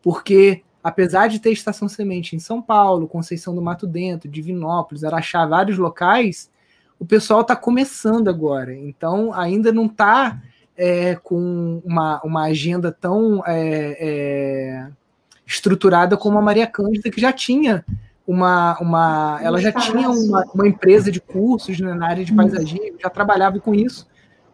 [0.03, 5.47] porque apesar de ter estação semente em São Paulo, Conceição do Mato Dentro, Divinópolis, Araxá,
[5.47, 6.51] vários locais,
[6.99, 8.75] o pessoal está começando agora.
[8.75, 10.43] Então, ainda não está
[10.77, 13.43] é, com uma, uma agenda tão.
[13.47, 14.89] É, é,
[15.47, 17.85] estruturada como a Maria Cândida, que já tinha
[18.27, 18.79] uma.
[18.81, 23.11] uma ela já tinha uma, uma empresa de cursos né, na área de paisagismo, já
[23.11, 24.07] trabalhava com isso.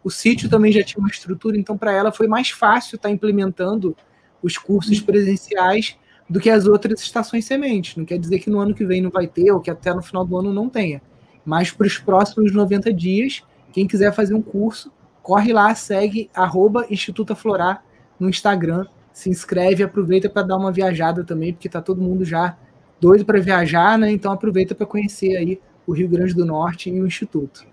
[0.02, 3.14] O sítio também já tinha uma estrutura, então para ela foi mais fácil estar tá
[3.14, 3.96] implementando
[4.42, 5.96] os cursos presenciais
[6.30, 7.96] do que as outras estações sementes.
[7.96, 10.00] Não quer dizer que no ano que vem não vai ter, ou que até no
[10.00, 11.02] final do ano não tenha.
[11.44, 14.90] Mas para os próximos 90 dias, quem quiser fazer um curso,
[15.22, 17.84] corre lá, segue arroba Instituto Florar
[18.18, 22.56] no Instagram se inscreve, aproveita para dar uma viajada também, porque tá todo mundo já
[23.00, 24.10] doido para viajar, né?
[24.10, 27.66] Então aproveita para conhecer aí o Rio Grande do Norte e o Instituto.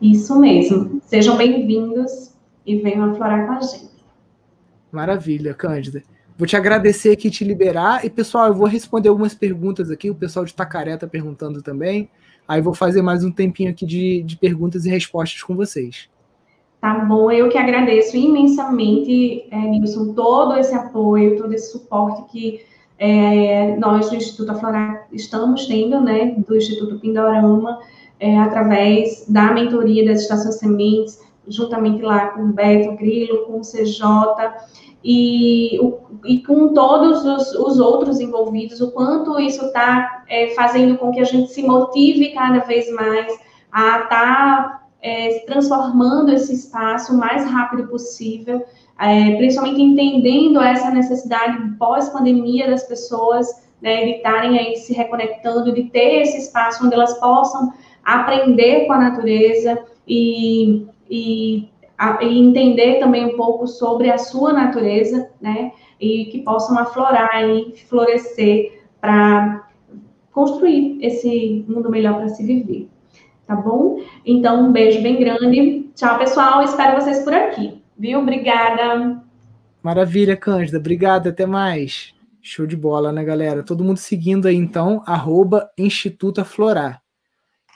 [0.00, 1.00] Isso mesmo.
[1.04, 2.34] Sejam bem-vindos
[2.66, 3.94] e venham aflorar com a gente.
[4.90, 6.02] Maravilha, Cândida.
[6.36, 8.04] Vou te agradecer aqui, te liberar.
[8.04, 10.10] E, pessoal, eu vou responder algumas perguntas aqui.
[10.10, 12.08] O pessoal de Tacaré está perguntando também.
[12.46, 16.08] Aí vou fazer mais um tempinho aqui de, de perguntas e respostas com vocês.
[16.80, 22.60] Tá bom, eu que agradeço imensamente, é, Nilson, todo esse apoio, todo esse suporte que
[22.98, 27.78] é, nós do Instituto Aflorar estamos tendo, né, do Instituto Pindorama,
[28.20, 33.60] é, através da mentoria das estações sementes, juntamente lá com o Beto Grilo, com o
[33.60, 34.04] CJ,
[35.04, 35.78] e,
[36.24, 41.20] e com todos os, os, outros envolvidos, o quanto isso está é, fazendo com que
[41.20, 43.38] a gente se motive cada vez mais
[43.70, 48.64] a estar tá é, transformando esse espaço o mais rápido possível,
[48.98, 53.46] é, principalmente entendendo essa necessidade pós-pandemia das pessoas
[53.82, 58.94] né, de estarem aí se reconectando, de ter esse espaço onde elas possam aprender com
[58.94, 59.78] a natureza
[60.08, 66.42] e, e, a, e entender também um pouco sobre a sua natureza, né, e que
[66.42, 69.68] possam aflorar e florescer para
[70.32, 72.88] construir esse mundo melhor para se viver
[73.46, 74.00] tá bom?
[74.24, 75.90] Então, um beijo bem grande.
[75.94, 76.62] Tchau, pessoal.
[76.62, 78.20] Espero vocês por aqui, viu?
[78.20, 79.22] Obrigada.
[79.82, 80.78] Maravilha, Cândida.
[80.78, 82.14] Obrigado, até mais.
[82.40, 83.62] Show de bola, né, galera?
[83.62, 87.03] Todo mundo seguindo aí, então, arroba Instituto Aflorar.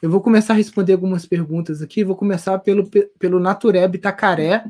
[0.00, 2.04] Eu vou começar a responder algumas perguntas aqui.
[2.04, 4.64] Vou começar pelo, pelo Natureb Tacaré.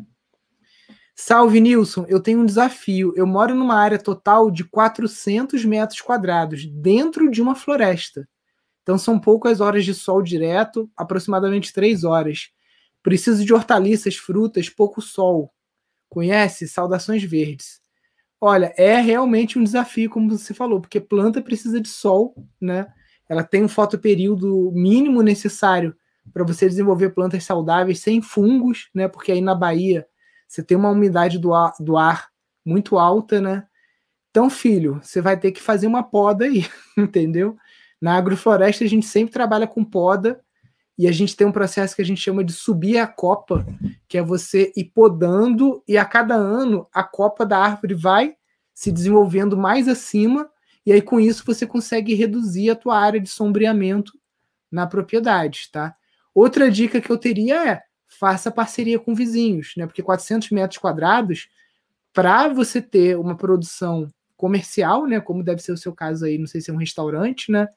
[1.14, 2.06] Salve, Nilson.
[2.08, 3.12] Eu tenho um desafio.
[3.14, 8.26] Eu moro numa área total de 400 metros quadrados, dentro de uma floresta.
[8.82, 12.48] Então são poucas horas de sol direto, aproximadamente três horas.
[13.02, 15.52] Preciso de hortaliças, frutas, pouco sol.
[16.08, 16.66] Conhece?
[16.66, 17.80] Saudações verdes.
[18.40, 22.86] Olha, é realmente um desafio, como você falou, porque planta precisa de sol, né?
[23.28, 25.94] Ela tem um fotoperíodo mínimo necessário
[26.32, 29.08] para você desenvolver plantas saudáveis sem fungos, né?
[29.08, 30.06] Porque aí na Bahia
[30.46, 32.28] você tem uma umidade do ar, do ar
[32.64, 33.66] muito alta, né?
[34.30, 37.56] Então, filho, você vai ter que fazer uma poda aí, entendeu?
[38.00, 40.40] Na agrofloresta, a gente sempre trabalha com poda
[40.96, 43.66] e a gente tem um processo que a gente chama de subir a copa,
[44.08, 48.34] que é você ir podando e a cada ano a copa da árvore vai
[48.74, 50.48] se desenvolvendo mais acima
[50.88, 54.12] e aí com isso você consegue reduzir a tua área de sombreamento
[54.70, 55.94] na propriedade, tá?
[56.34, 59.86] Outra dica que eu teria é faça parceria com vizinhos, né?
[59.86, 61.48] Porque 400 metros quadrados,
[62.12, 65.20] para você ter uma produção comercial, né?
[65.20, 67.68] Como deve ser o seu caso aí, não sei se é um restaurante, né?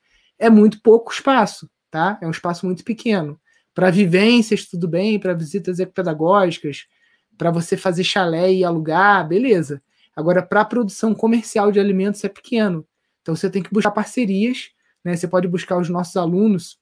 [0.42, 2.18] é muito pouco espaço, tá?
[2.20, 3.40] É um espaço muito pequeno.
[3.76, 6.88] Para vivências, tudo bem, para visitas ecopedagógicas,
[7.38, 9.84] para você fazer chalé e alugar, beleza.
[10.16, 12.86] Agora, para produção comercial de alimentos é pequeno.
[13.22, 14.72] Então você tem que buscar parcerias,
[15.04, 15.16] né?
[15.16, 16.80] Você pode buscar os nossos alunos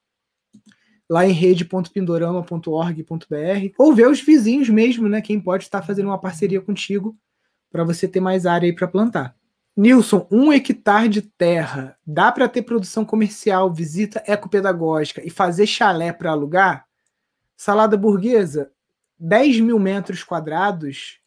[1.09, 5.21] lá em rede.pindorama.org.br ou ver os vizinhos mesmo, né?
[5.21, 7.17] Quem pode estar fazendo uma parceria contigo
[7.71, 9.35] para você ter mais área aí para plantar.
[9.75, 16.11] Nilson, um hectare de terra, dá para ter produção comercial, visita ecopedagógica e fazer chalé
[16.11, 16.85] para alugar?
[17.55, 18.71] Salada burguesa,
[19.17, 21.18] 10 mil metros quadrados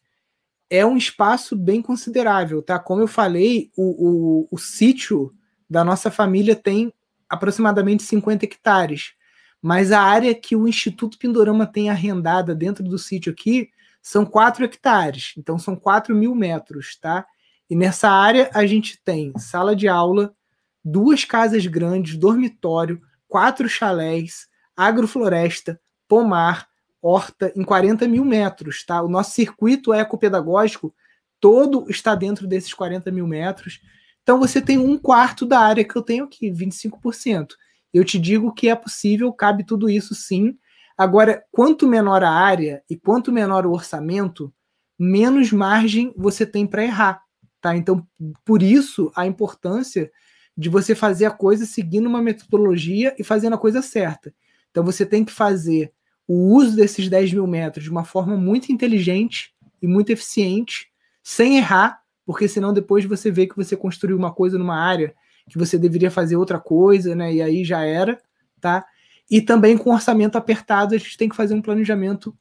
[0.69, 2.79] é um espaço bem considerável, tá?
[2.79, 5.33] Como eu falei, o, o, o sítio
[5.69, 6.93] da nossa família tem
[7.29, 9.13] aproximadamente 50 hectares,
[9.61, 13.69] mas a área que o Instituto Pindorama tem arrendada dentro do sítio aqui
[14.01, 17.25] são 4 hectares, então são 4 mil metros, tá?
[17.69, 20.35] E nessa área a gente tem sala de aula,
[20.83, 26.67] duas casas grandes, dormitório, quatro chalés, agrofloresta, pomar,
[27.03, 29.01] horta em 40 mil metros, tá?
[29.01, 30.95] O nosso circuito ecopedagógico
[31.37, 33.81] todo está dentro desses 40 mil metros.
[34.21, 37.49] Então você tem um quarto da área que eu tenho aqui, 25%.
[37.93, 40.57] Eu te digo que é possível, cabe tudo isso sim.
[40.97, 44.53] Agora, quanto menor a área e quanto menor o orçamento,
[44.97, 47.21] menos margem você tem para errar,
[47.59, 47.75] tá?
[47.75, 48.07] Então,
[48.45, 50.09] por isso a importância
[50.55, 54.33] de você fazer a coisa seguindo uma metodologia e fazendo a coisa certa.
[54.71, 55.91] Então, você tem que fazer
[56.27, 60.87] o uso desses 10 mil metros de uma forma muito inteligente e muito eficiente,
[61.21, 65.13] sem errar, porque senão depois você vê que você construiu uma coisa numa área
[65.49, 67.33] que você deveria fazer outra coisa, né?
[67.33, 68.17] E aí já era,
[68.61, 68.85] tá?
[69.29, 72.35] E também com orçamento apertado, a gente tem que fazer um planejamento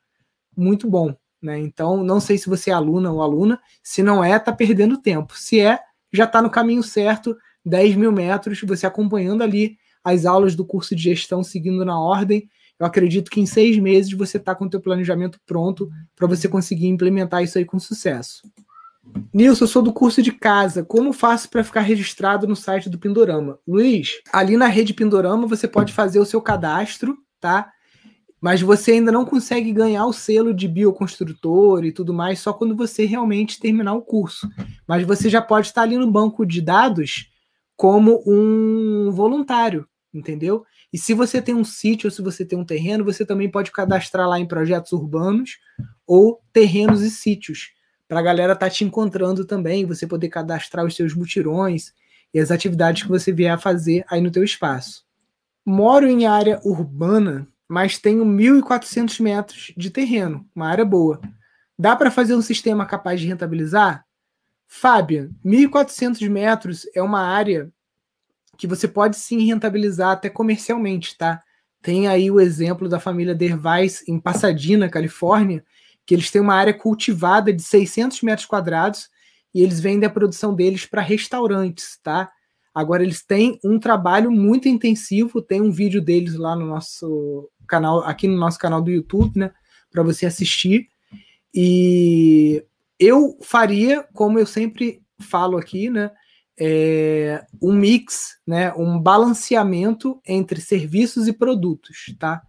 [0.56, 1.58] muito bom, né?
[1.58, 5.36] Então, não sei se você é aluna ou aluna, se não é, tá perdendo tempo.
[5.36, 5.80] Se é,
[6.12, 10.94] já está no caminho certo, 10 mil metros, você acompanhando ali as aulas do curso
[10.94, 12.48] de gestão, seguindo na ordem.
[12.82, 16.48] Eu acredito que em seis meses você está com o teu planejamento pronto para você
[16.48, 18.42] conseguir implementar isso aí com sucesso.
[19.32, 20.84] Nilson, eu sou do curso de casa.
[20.84, 23.56] Como faço para ficar registrado no site do Pindorama?
[23.64, 27.70] Luiz, ali na rede Pindorama você pode fazer o seu cadastro, tá?
[28.40, 32.74] Mas você ainda não consegue ganhar o selo de bioconstrutor e tudo mais só quando
[32.74, 34.50] você realmente terminar o curso.
[34.88, 37.30] Mas você já pode estar ali no banco de dados
[37.76, 40.64] como um voluntário, entendeu?
[40.92, 43.70] E se você tem um sítio ou se você tem um terreno, você também pode
[43.72, 45.58] cadastrar lá em projetos urbanos
[46.06, 47.70] ou terrenos e sítios
[48.06, 51.94] para a galera estar tá te encontrando também, você poder cadastrar os seus mutirões
[52.34, 55.06] e as atividades que você vier a fazer aí no teu espaço.
[55.64, 61.22] Moro em área urbana, mas tenho 1.400 metros de terreno, uma área boa.
[61.78, 64.04] Dá para fazer um sistema capaz de rentabilizar?
[64.66, 67.72] Fábio, 1.400 metros é uma área
[68.56, 71.42] que você pode sim rentabilizar até comercialmente, tá?
[71.80, 75.64] Tem aí o exemplo da família Dervais em Pasadena, Califórnia,
[76.06, 79.08] que eles têm uma área cultivada de 600 metros quadrados
[79.54, 82.30] e eles vendem a produção deles para restaurantes, tá?
[82.74, 88.00] Agora eles têm um trabalho muito intensivo, tem um vídeo deles lá no nosso canal,
[88.00, 89.52] aqui no nosso canal do YouTube, né,
[89.90, 90.88] para você assistir.
[91.54, 92.64] E
[92.98, 96.10] eu faria, como eu sempre falo aqui, né,
[96.58, 102.42] é, um mix, né, um balanceamento entre serviços e produtos, tá?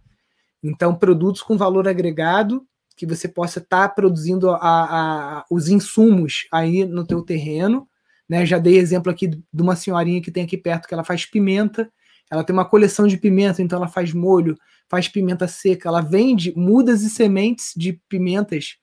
[0.62, 6.46] Então, produtos com valor agregado que você possa estar tá produzindo a, a, os insumos
[6.50, 7.88] aí no teu terreno.
[8.28, 8.46] Né?
[8.46, 11.90] Já dei exemplo aqui de uma senhorinha que tem aqui perto que ela faz pimenta.
[12.30, 14.56] Ela tem uma coleção de pimenta, então ela faz molho,
[14.88, 15.88] faz pimenta seca.
[15.88, 18.76] Ela vende mudas e sementes de pimentas,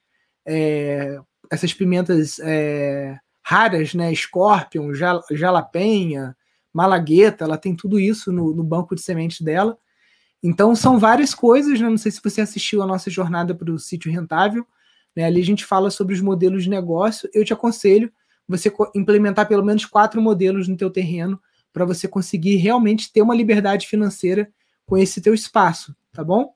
[0.46, 1.20] é,
[1.50, 3.18] essas pimentas é,
[3.52, 4.16] raras, né?
[4.16, 4.94] Scorpion,
[5.30, 6.38] jalapenha,
[6.74, 7.44] malagueta.
[7.44, 9.78] Ela tem tudo isso no, no banco de sementes dela.
[10.42, 11.90] Então são várias coisas, né?
[11.90, 14.66] não sei se você assistiu a nossa jornada para o sítio rentável,
[15.14, 15.26] né?
[15.26, 17.30] ali a gente fala sobre os modelos de negócio.
[17.34, 18.10] Eu te aconselho
[18.48, 21.40] você implementar pelo menos quatro modelos no teu terreno
[21.74, 24.50] para você conseguir realmente ter uma liberdade financeira
[24.86, 26.54] com esse teu espaço, tá bom?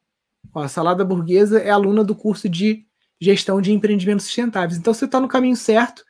[0.54, 2.86] Ó, a Salada Burguesa é aluna do curso de
[3.20, 4.80] gestão de empreendimentos sustentáveis.
[4.80, 6.04] Então você está no caminho certo,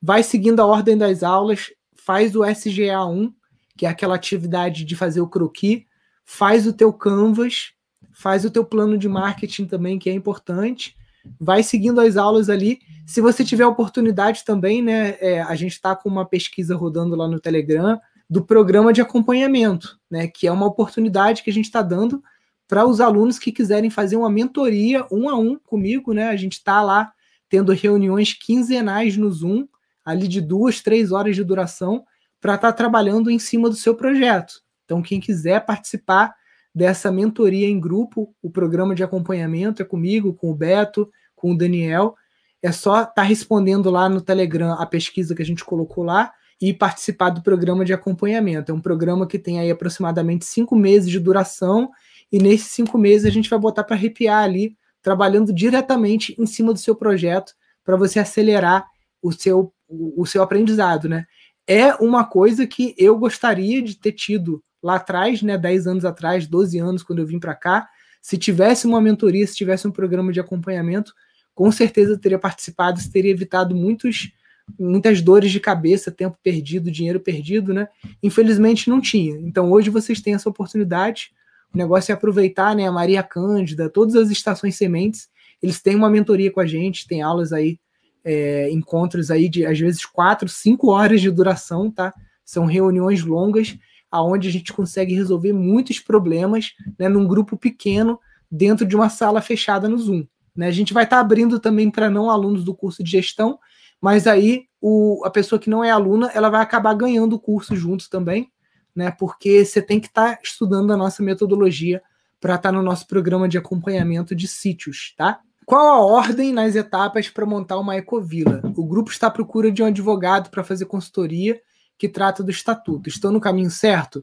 [0.00, 3.32] vai seguindo a ordem das aulas, faz o SGA1,
[3.76, 5.84] que é aquela atividade de fazer o croquis,
[6.24, 7.72] faz o teu canvas,
[8.12, 10.96] faz o teu plano de marketing também, que é importante,
[11.38, 12.80] vai seguindo as aulas ali.
[13.06, 17.28] Se você tiver oportunidade também, né, é, a gente está com uma pesquisa rodando lá
[17.28, 21.82] no Telegram do programa de acompanhamento, né, que é uma oportunidade que a gente está
[21.82, 22.22] dando
[22.68, 26.28] para os alunos que quiserem fazer uma mentoria um a um comigo, né?
[26.28, 27.12] A gente está lá
[27.48, 29.66] tendo reuniões quinzenais no Zoom,
[30.04, 32.04] ali de duas, três horas de duração,
[32.40, 34.54] para estar tá trabalhando em cima do seu projeto.
[34.84, 36.34] Então, quem quiser participar
[36.74, 41.56] dessa mentoria em grupo, o programa de acompanhamento é comigo, com o Beto, com o
[41.56, 42.14] Daniel.
[42.62, 46.32] É só estar tá respondendo lá no Telegram a pesquisa que a gente colocou lá
[46.60, 48.70] e participar do programa de acompanhamento.
[48.70, 51.90] É um programa que tem aí aproximadamente cinco meses de duração
[52.30, 56.72] e nesses cinco meses a gente vai botar para arrepiar ali, trabalhando diretamente em cima
[56.72, 58.86] do seu projeto para você acelerar
[59.22, 61.26] o seu, o, seu aprendizado, né?
[61.66, 66.46] É uma coisa que eu gostaria de ter tido lá atrás, né, 10 anos atrás,
[66.46, 67.88] 12 anos, quando eu vim para cá,
[68.22, 71.12] se tivesse uma mentoria, se tivesse um programa de acompanhamento,
[71.54, 74.32] com certeza teria participado, teria evitado muitos,
[74.78, 77.88] muitas dores de cabeça, tempo perdido, dinheiro perdido, né?
[78.22, 79.38] Infelizmente não tinha.
[79.40, 81.32] Então hoje vocês têm essa oportunidade.
[81.72, 82.86] O negócio é aproveitar, né?
[82.86, 85.28] A Maria Cândida, todas as estações sementes,
[85.62, 87.78] eles têm uma mentoria com a gente, tem aulas aí,
[88.24, 92.12] é, encontros aí de às vezes quatro, cinco horas de duração, tá?
[92.44, 93.78] São reuniões longas
[94.10, 98.18] aonde a gente consegue resolver muitos problemas né, num grupo pequeno
[98.50, 100.26] dentro de uma sala fechada no Zoom.
[100.54, 100.66] Né?
[100.66, 103.58] A gente vai estar tá abrindo também para não alunos do curso de gestão,
[104.00, 107.76] mas aí o, a pessoa que não é aluna, ela vai acabar ganhando o curso
[107.76, 108.50] juntos também,
[108.94, 109.10] né?
[109.12, 112.02] Porque você tem que estar tá estudando a nossa metodologia
[112.40, 115.40] para estar tá no nosso programa de acompanhamento de sítios, tá?
[115.70, 118.60] Qual a ordem nas etapas para montar uma ecovila?
[118.76, 121.62] O grupo está à procura de um advogado para fazer consultoria
[121.96, 123.08] que trata do estatuto.
[123.08, 124.20] Estão no caminho certo?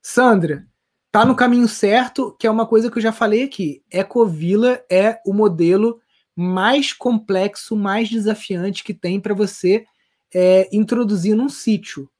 [0.00, 0.66] Sandra,
[1.12, 3.82] tá no caminho certo, que é uma coisa que eu já falei aqui.
[3.92, 6.00] Ecovila é o modelo
[6.34, 9.84] mais complexo, mais desafiante que tem para você
[10.34, 12.10] é, introduzir num sítio.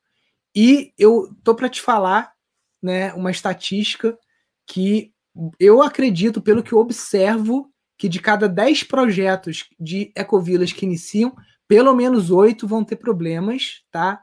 [0.54, 2.34] E eu tô para te falar,
[2.82, 4.18] né, uma estatística
[4.66, 5.10] que
[5.58, 11.34] eu acredito, pelo que eu observo, que de cada 10 projetos de ecovilas que iniciam,
[11.66, 14.22] pelo menos oito vão ter problemas, tá?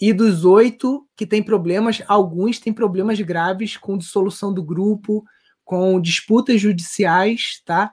[0.00, 5.24] E dos oito que têm problemas, alguns têm problemas graves com dissolução do grupo,
[5.64, 7.92] com disputas judiciais, tá?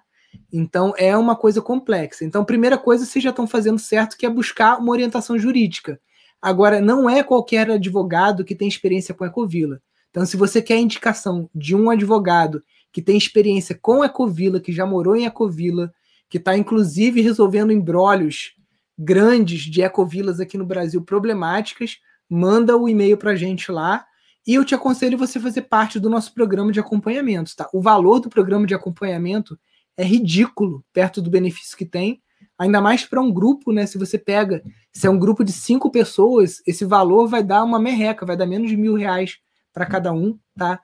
[0.52, 2.24] Então é uma coisa complexa.
[2.24, 6.00] Então, primeira coisa, vocês já estão fazendo certo, que é buscar uma orientação jurídica.
[6.40, 9.82] Agora, não é qualquer advogado que tem experiência com Ecovila.
[10.12, 12.62] Então, se você quer a indicação de um advogado
[12.94, 15.92] que tem experiência com Ecovila, que já morou em Ecovila,
[16.30, 18.54] que está inclusive resolvendo embrólios
[18.98, 21.98] grandes de ecovilas aqui no Brasil problemáticas,
[22.30, 24.06] manda o e-mail para a gente lá.
[24.46, 27.56] E eu te aconselho você fazer parte do nosso programa de acompanhamento.
[27.56, 27.68] Tá?
[27.74, 29.58] O valor do programa de acompanhamento
[29.98, 32.22] é ridículo perto do benefício que tem,
[32.58, 33.86] ainda mais para um grupo, né?
[33.86, 37.80] Se você pega, se é um grupo de cinco pessoas, esse valor vai dar uma
[37.80, 39.38] merreca, vai dar menos de mil reais
[39.72, 40.80] para cada um, tá?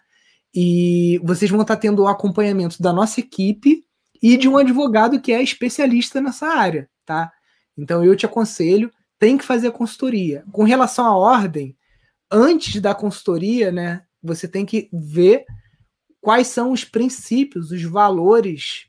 [0.54, 3.86] E vocês vão estar tá tendo o acompanhamento da nossa equipe
[4.22, 7.32] e de um advogado que é especialista nessa área, tá?
[7.78, 10.44] Então eu te aconselho, tem que fazer a consultoria.
[10.52, 11.78] Com relação à ordem,
[12.32, 15.46] antes da consultoria, né, você tem que ver
[16.22, 18.88] quais são os princípios, os valores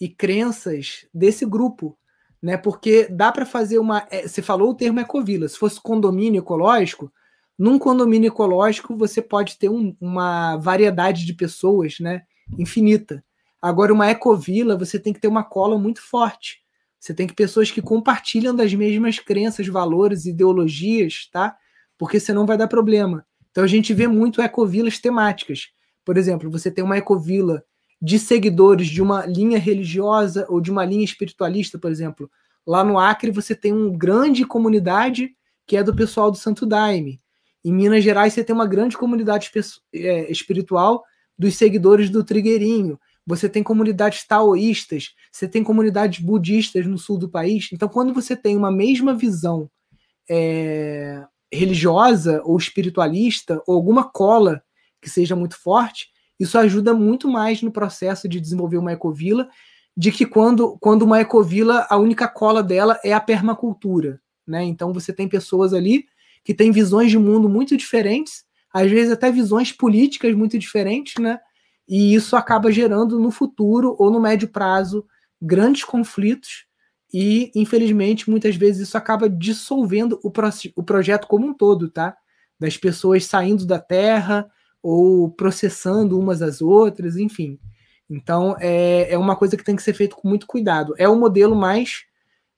[0.00, 1.98] e crenças desse grupo,
[2.42, 2.56] né?
[2.56, 4.06] Porque dá para fazer uma.
[4.10, 5.48] É, você falou o termo ecovila.
[5.48, 7.12] Se fosse condomínio ecológico,
[7.58, 12.22] num condomínio ecológico você pode ter um, uma variedade de pessoas, né?
[12.58, 13.24] Infinita.
[13.62, 16.62] Agora, uma ecovila, você tem que ter uma cola muito forte.
[17.00, 21.56] Você tem que pessoas que compartilham das mesmas crenças, valores, ideologias, tá?
[21.96, 23.26] Porque senão vai dar problema.
[23.50, 25.68] Então a gente vê muito ecovilas temáticas.
[26.04, 27.62] Por exemplo, você tem uma ecovila
[28.00, 32.30] de seguidores de uma linha religiosa ou de uma linha espiritualista, por exemplo.
[32.66, 35.30] Lá no Acre você tem uma grande comunidade
[35.66, 37.20] que é do pessoal do Santo Daime.
[37.64, 39.50] Em Minas Gerais você tem uma grande comunidade
[39.94, 41.02] é, espiritual
[41.38, 42.98] dos seguidores do Trigueirinho.
[43.26, 47.70] Você tem comunidades taoístas, você tem comunidades budistas no sul do país.
[47.72, 49.70] Então, quando você tem uma mesma visão
[50.28, 54.62] é, religiosa ou espiritualista, ou alguma cola
[55.00, 56.08] que seja muito forte,
[56.38, 59.48] isso ajuda muito mais no processo de desenvolver uma ecovila,
[59.96, 64.20] de que quando, quando uma ecovila, a única cola dela é a permacultura.
[64.46, 64.64] Né?
[64.64, 66.04] Então você tem pessoas ali
[66.44, 71.38] que têm visões de mundo muito diferentes, às vezes até visões políticas muito diferentes, né?
[71.88, 75.04] E isso acaba gerando no futuro ou no médio prazo
[75.40, 76.66] grandes conflitos
[77.12, 82.16] e, infelizmente, muitas vezes isso acaba dissolvendo o, pro o projeto como um todo, tá?
[82.58, 84.50] Das pessoas saindo da terra,
[84.84, 87.58] ou processando umas às outras, enfim.
[88.08, 90.94] Então, é, é uma coisa que tem que ser feito com muito cuidado.
[90.98, 92.02] É o modelo mais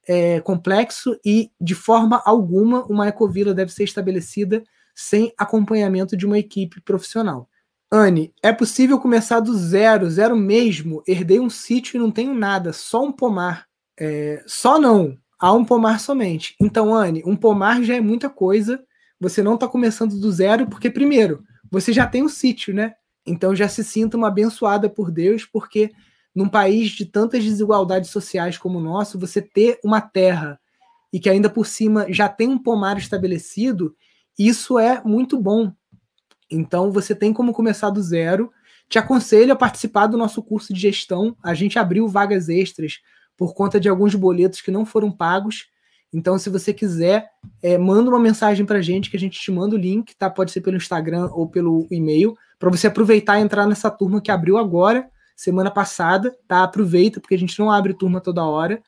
[0.08, 4.62] é, complexo e, de forma alguma, uma ecovila deve ser estabelecida
[4.94, 7.48] sem acompanhamento de uma equipe profissional.
[7.90, 11.02] Anne, é possível começar do zero, zero mesmo?
[11.06, 13.66] Herdei um sítio e não tenho nada, só um pomar.
[13.98, 16.56] É, só não, há um pomar somente.
[16.60, 18.82] Então, Anne, um pomar já é muita coisa.
[19.20, 22.94] Você não está começando do zero, porque, primeiro, você já tem um sítio, né?
[23.26, 25.90] Então já se sinta uma abençoada por Deus, porque
[26.36, 30.60] num país de tantas desigualdades sociais como o nosso, você ter uma terra
[31.10, 33.96] e que ainda por cima já tem um pomar estabelecido,
[34.38, 35.72] isso é muito bom.
[36.50, 38.52] Então você tem como começar do zero.
[38.86, 41.34] Te aconselho a participar do nosso curso de gestão.
[41.42, 42.98] A gente abriu vagas extras
[43.34, 45.68] por conta de alguns boletos que não foram pagos.
[46.12, 47.28] Então, se você quiser,
[47.62, 50.28] é, manda uma mensagem para a gente que a gente te manda o link, tá?
[50.28, 54.30] Pode ser pelo Instagram ou pelo e-mail, para você aproveitar e entrar nessa turma que
[54.30, 56.64] abriu agora, semana passada, tá?
[56.64, 58.82] Aproveita, porque a gente não abre turma toda hora.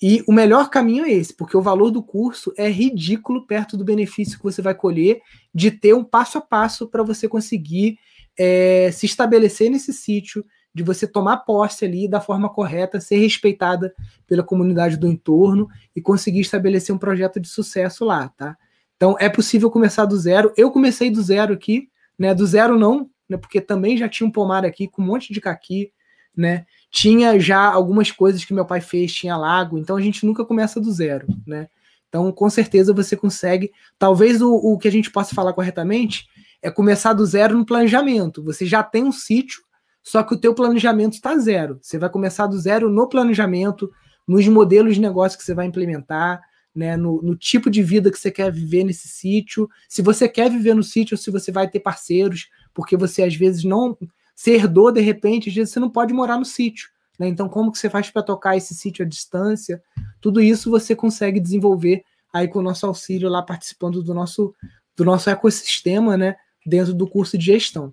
[0.00, 3.84] E o melhor caminho é esse, porque o valor do curso é ridículo perto do
[3.84, 5.20] benefício que você vai colher
[5.54, 7.98] de ter um passo a passo para você conseguir
[8.38, 13.94] é, se estabelecer nesse sítio, de você tomar posse ali da forma correta, ser respeitada
[14.26, 18.56] pela comunidade do entorno e conseguir estabelecer um projeto de sucesso lá, tá?
[18.96, 20.52] Então é possível começar do zero.
[20.56, 22.34] Eu comecei do zero aqui, né?
[22.34, 23.36] Do zero não, né?
[23.36, 25.92] Porque também já tinha um pomar aqui com um monte de caqui,
[26.36, 26.66] né?
[26.90, 30.80] Tinha já algumas coisas que meu pai fez, tinha lago, então a gente nunca começa
[30.80, 31.68] do zero, né?
[32.08, 33.72] Então, com certeza você consegue.
[33.98, 36.26] Talvez o, o que a gente possa falar corretamente
[36.60, 38.42] é começar do zero no planejamento.
[38.44, 39.62] Você já tem um sítio,
[40.02, 41.78] só que o teu planejamento está zero.
[41.80, 43.90] Você vai começar do zero no planejamento,
[44.28, 46.42] nos modelos de negócio que você vai implementar,
[46.74, 50.50] né, no, no, tipo de vida que você quer viver nesse sítio, se você quer
[50.50, 53.96] viver no sítio ou se você vai ter parceiros, porque você às vezes não
[54.34, 56.88] se herdou de repente, às vezes você não pode morar no sítio.
[57.18, 57.28] Né?
[57.28, 59.82] Então, como que você faz para tocar esse sítio à distância?
[60.20, 64.54] Tudo isso você consegue desenvolver aí com o nosso auxílio lá participando do nosso,
[64.96, 67.92] do nosso ecossistema, né, dentro do curso de gestão.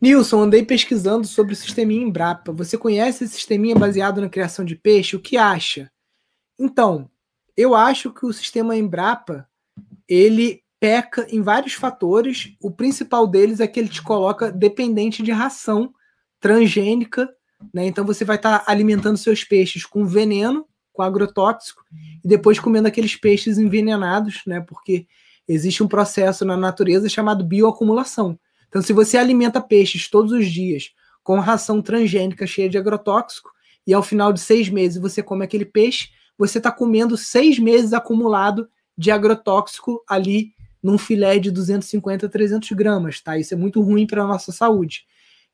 [0.00, 2.52] Nilson, andei pesquisando sobre o sisteminha Embrapa.
[2.52, 5.16] Você conhece esse sisteminha baseado na criação de peixe?
[5.16, 5.90] O que acha?
[6.58, 7.08] Então,
[7.56, 9.48] eu acho que o sistema Embrapa
[10.08, 12.54] ele peca em vários fatores.
[12.60, 15.92] O principal deles é que ele te coloca dependente de ração
[16.38, 17.28] transgênica,
[17.72, 17.86] né?
[17.86, 21.82] Então você vai estar tá alimentando seus peixes com veneno, com agrotóxico,
[22.22, 24.60] e depois comendo aqueles peixes envenenados, né?
[24.60, 25.06] Porque
[25.48, 28.38] existe um processo na natureza chamado bioacumulação.
[28.68, 30.90] Então, se você alimenta peixes todos os dias
[31.22, 33.50] com ração transgênica cheia de agrotóxico,
[33.86, 37.92] e ao final de seis meses você come aquele peixe, você está comendo seis meses
[37.92, 43.38] acumulado de agrotóxico ali num filé de 250 a 300 gramas, tá?
[43.38, 45.06] Isso é muito ruim para a nossa saúde.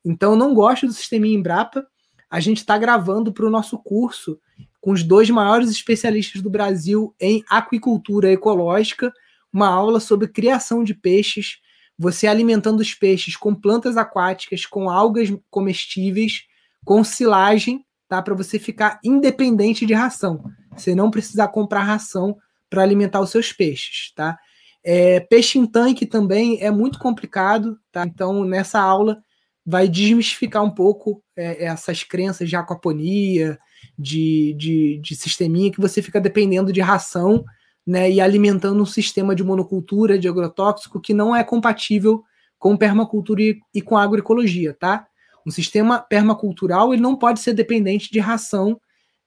[0.03, 1.85] Então, eu não gosto do sistema Embrapa.
[2.29, 4.39] A gente está gravando para o nosso curso
[4.81, 9.13] com os dois maiores especialistas do Brasil em aquicultura ecológica,
[9.53, 11.59] uma aula sobre criação de peixes,
[11.97, 16.45] você alimentando os peixes com plantas aquáticas, com algas comestíveis,
[16.83, 18.21] com silagem, tá?
[18.21, 20.43] Para você ficar independente de ração.
[20.75, 22.37] Você não precisar comprar ração
[22.69, 24.37] para alimentar os seus peixes, tá?
[24.83, 28.03] É, peixe em tanque também é muito complicado, tá?
[28.05, 29.21] Então, nessa aula
[29.65, 33.59] vai desmistificar um pouco é, essas crenças de aquaponia,
[33.97, 37.43] de, de, de sisteminha, que você fica dependendo de ração
[37.85, 42.23] né, e alimentando um sistema de monocultura, de agrotóxico, que não é compatível
[42.57, 45.07] com permacultura e, e com agroecologia, tá?
[45.45, 48.79] Um sistema permacultural ele não pode ser dependente de ração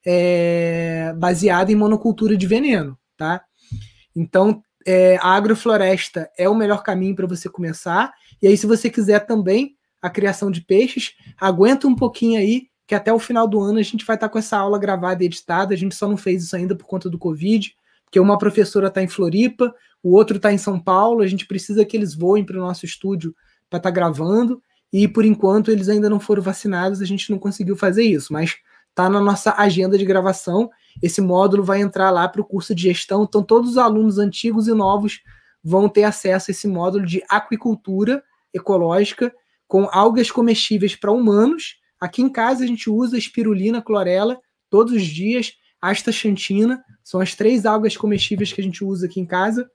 [0.07, 3.43] é, baseada em monocultura de veneno, tá?
[4.15, 8.13] Então, é, a agrofloresta é o melhor caminho para você começar.
[8.41, 12.95] E aí, se você quiser também a criação de peixes, aguenta um pouquinho aí, que
[12.95, 15.27] até o final do ano a gente vai estar tá com essa aula gravada e
[15.27, 15.73] editada.
[15.73, 17.75] A gente só não fez isso ainda por conta do Covid,
[18.05, 21.23] porque uma professora está em Floripa, o outro está em São Paulo.
[21.23, 23.35] A gente precisa que eles voem para o nosso estúdio
[23.71, 24.63] para estar tá gravando.
[24.93, 28.57] E por enquanto eles ainda não foram vacinados, a gente não conseguiu fazer isso, mas
[28.95, 30.71] está na nossa agenda de gravação.
[31.03, 34.69] Esse módulo vai entrar lá para o curso de gestão, então todos os alunos antigos
[34.69, 35.21] e novos
[35.63, 38.23] vão ter acesso a esse módulo de aquicultura
[38.53, 39.35] ecológica
[39.67, 41.77] com algas comestíveis para humanos.
[42.01, 44.39] Aqui em casa a gente usa espirulina, clorela
[44.71, 49.27] todos os dias, astaxantina, são as três algas comestíveis que a gente usa aqui em
[49.27, 49.69] casa.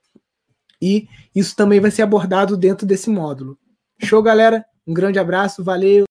[0.80, 3.58] E isso também vai ser abordado dentro desse módulo.
[4.02, 4.64] Show, galera?
[4.86, 6.04] Um grande abraço, valeu!